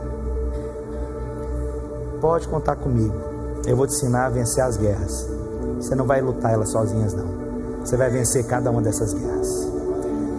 [2.19, 3.13] Pode contar comigo.
[3.67, 5.27] Eu vou te ensinar a vencer as guerras.
[5.77, 7.27] Você não vai lutar elas sozinhas, não.
[7.81, 9.67] Você vai vencer cada uma dessas guerras.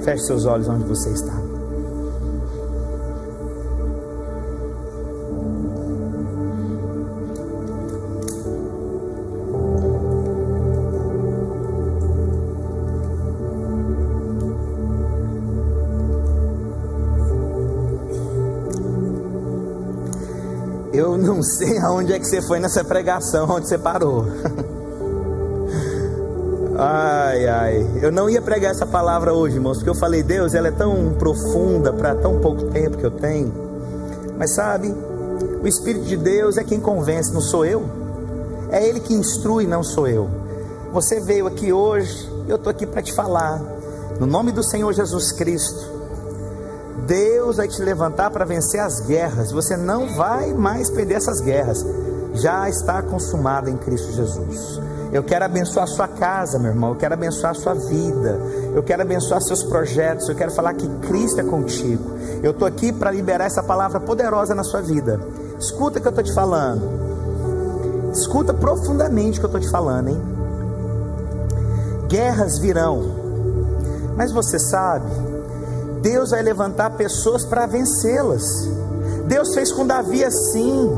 [0.03, 1.46] Feche seus olhos onde você está.
[21.27, 24.25] Não sei aonde é que você foi nessa pregação, onde você parou.
[26.79, 30.69] Ai, ai, eu não ia pregar essa palavra hoje, irmãos, porque eu falei, Deus, ela
[30.69, 33.51] é tão profunda para tão pouco tempo que eu tenho.
[34.37, 34.95] Mas sabe,
[35.63, 37.83] o Espírito de Deus é quem convence, não sou eu.
[38.71, 40.29] É Ele que instrui, não sou eu.
[40.93, 43.59] Você veio aqui hoje, eu estou aqui para te falar,
[44.21, 45.96] no nome do Senhor Jesus Cristo,
[47.07, 49.53] Deus vai te levantar para vencer as guerras.
[49.53, 51.85] Você não vai mais perder essas guerras.
[52.35, 54.81] Já está consumada em Cristo Jesus.
[55.13, 56.91] Eu quero abençoar a sua casa, meu irmão.
[56.91, 58.41] Eu quero abençoar a sua vida.
[58.75, 60.29] Eu quero abençoar seus projetos.
[60.29, 62.17] Eu quero falar que Cristo é contigo.
[62.43, 65.21] Eu estou aqui para liberar essa palavra poderosa na sua vida.
[65.59, 67.07] Escuta o que eu estou te falando.
[68.13, 70.23] Escuta profundamente o que eu estou te falando, hein?
[72.09, 73.03] Guerras virão.
[74.17, 75.11] Mas você sabe
[76.07, 78.45] Deus vai levantar pessoas para vencê-las.
[79.27, 80.89] Deus fez com Davi assim.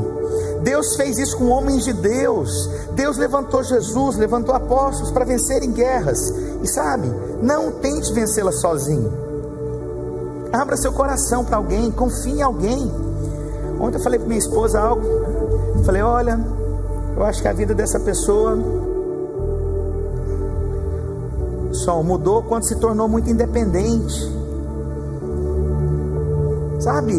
[0.61, 2.69] Deus fez isso com homens de Deus.
[2.91, 6.19] Deus levantou Jesus, levantou apóstolos para vencerem guerras.
[6.61, 9.11] E sabe, não tente vencê-las sozinho.
[10.53, 12.91] Abra seu coração para alguém, confie em alguém.
[13.79, 15.01] Ontem eu falei para minha esposa algo.
[15.87, 16.39] Falei: Olha,
[17.17, 18.55] eu acho que a vida dessa pessoa
[21.71, 24.38] só mudou quando se tornou muito independente.
[26.79, 27.13] Sabe?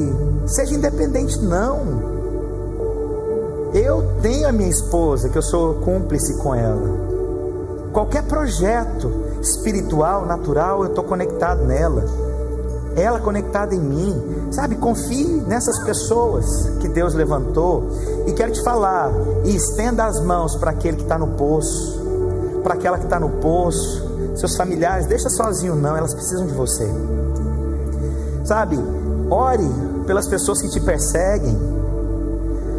[0.46, 2.10] Seja independente, não.
[3.74, 7.10] Eu tenho a minha esposa, que eu sou cúmplice com ela.
[7.92, 12.04] Qualquer projeto espiritual, natural, eu estou conectado nela.
[12.96, 14.48] Ela conectada em mim.
[14.50, 14.76] Sabe?
[14.76, 16.46] Confie nessas pessoas
[16.80, 17.88] que Deus levantou.
[18.26, 19.12] E quero te falar:
[19.44, 22.00] e estenda as mãos para aquele que está no poço,
[22.62, 24.08] para aquela que está no poço.
[24.34, 26.88] Seus familiares, deixa sozinho, não, elas precisam de você.
[28.44, 28.78] Sabe?
[29.30, 29.70] Ore
[30.06, 31.56] pelas pessoas que te perseguem.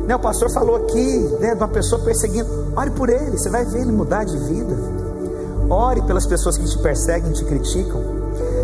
[0.05, 2.47] Né, o pastor falou aqui né, de uma pessoa perseguindo.
[2.75, 4.75] Ore por ele, você vai ver ele mudar de vida.
[5.69, 8.01] Ore pelas pessoas que te perseguem, te criticam.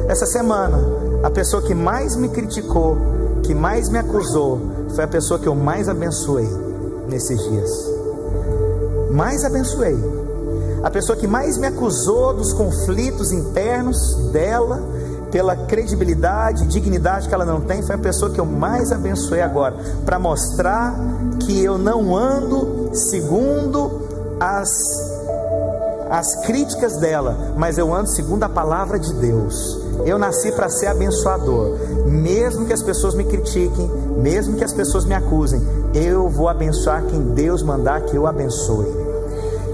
[0.09, 0.77] Essa semana,
[1.23, 2.97] a pessoa que mais me criticou,
[3.43, 4.59] que mais me acusou,
[4.93, 6.49] foi a pessoa que eu mais abençoei
[7.07, 7.71] nesses dias.
[9.11, 9.97] Mais abençoei.
[10.83, 14.81] A pessoa que mais me acusou dos conflitos internos dela,
[15.37, 19.39] pela credibilidade e dignidade que ela não tem, foi a pessoa que eu mais abençoei
[19.39, 20.95] agora, para mostrar
[21.41, 24.01] que eu não ando segundo
[24.39, 24.67] as,
[26.09, 29.79] as críticas dela, mas eu ando segundo a palavra de Deus.
[30.03, 31.77] Eu nasci para ser abençoador,
[32.07, 35.61] mesmo que as pessoas me critiquem, mesmo que as pessoas me acusem,
[35.93, 38.87] eu vou abençoar quem Deus mandar que eu abençoe.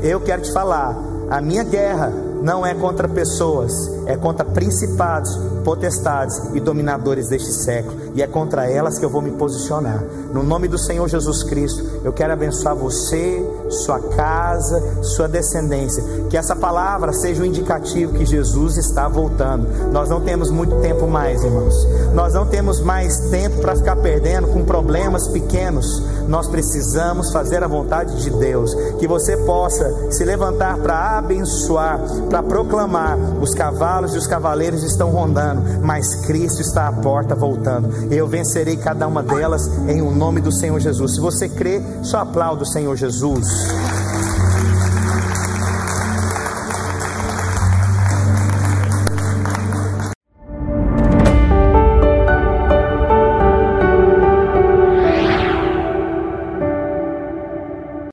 [0.01, 0.93] Eu quero te falar,
[1.29, 2.11] a minha guerra
[2.41, 8.69] não é contra pessoas, é contra principados, potestades e dominadores deste século, e é contra
[8.69, 10.03] elas que eu vou me posicionar.
[10.33, 16.03] No nome do Senhor Jesus Cristo, eu quero abençoar você, sua casa, sua descendência.
[16.29, 19.67] Que essa palavra seja um indicativo que Jesus está voltando.
[19.91, 21.75] Nós não temos muito tempo mais, irmãos.
[22.13, 26.01] Nós não temos mais tempo para ficar perdendo com problemas pequenos.
[26.27, 28.73] Nós precisamos fazer a vontade de Deus.
[28.99, 31.99] Que você possa se levantar para abençoar,
[32.29, 38.02] para proclamar: os cavalos e os cavaleiros estão rondando, mas Cristo está à porta voltando.
[38.11, 41.15] Eu vencerei cada uma delas em o um nome do Senhor Jesus.
[41.15, 43.47] Se você crê, só aplauda o Senhor Jesus.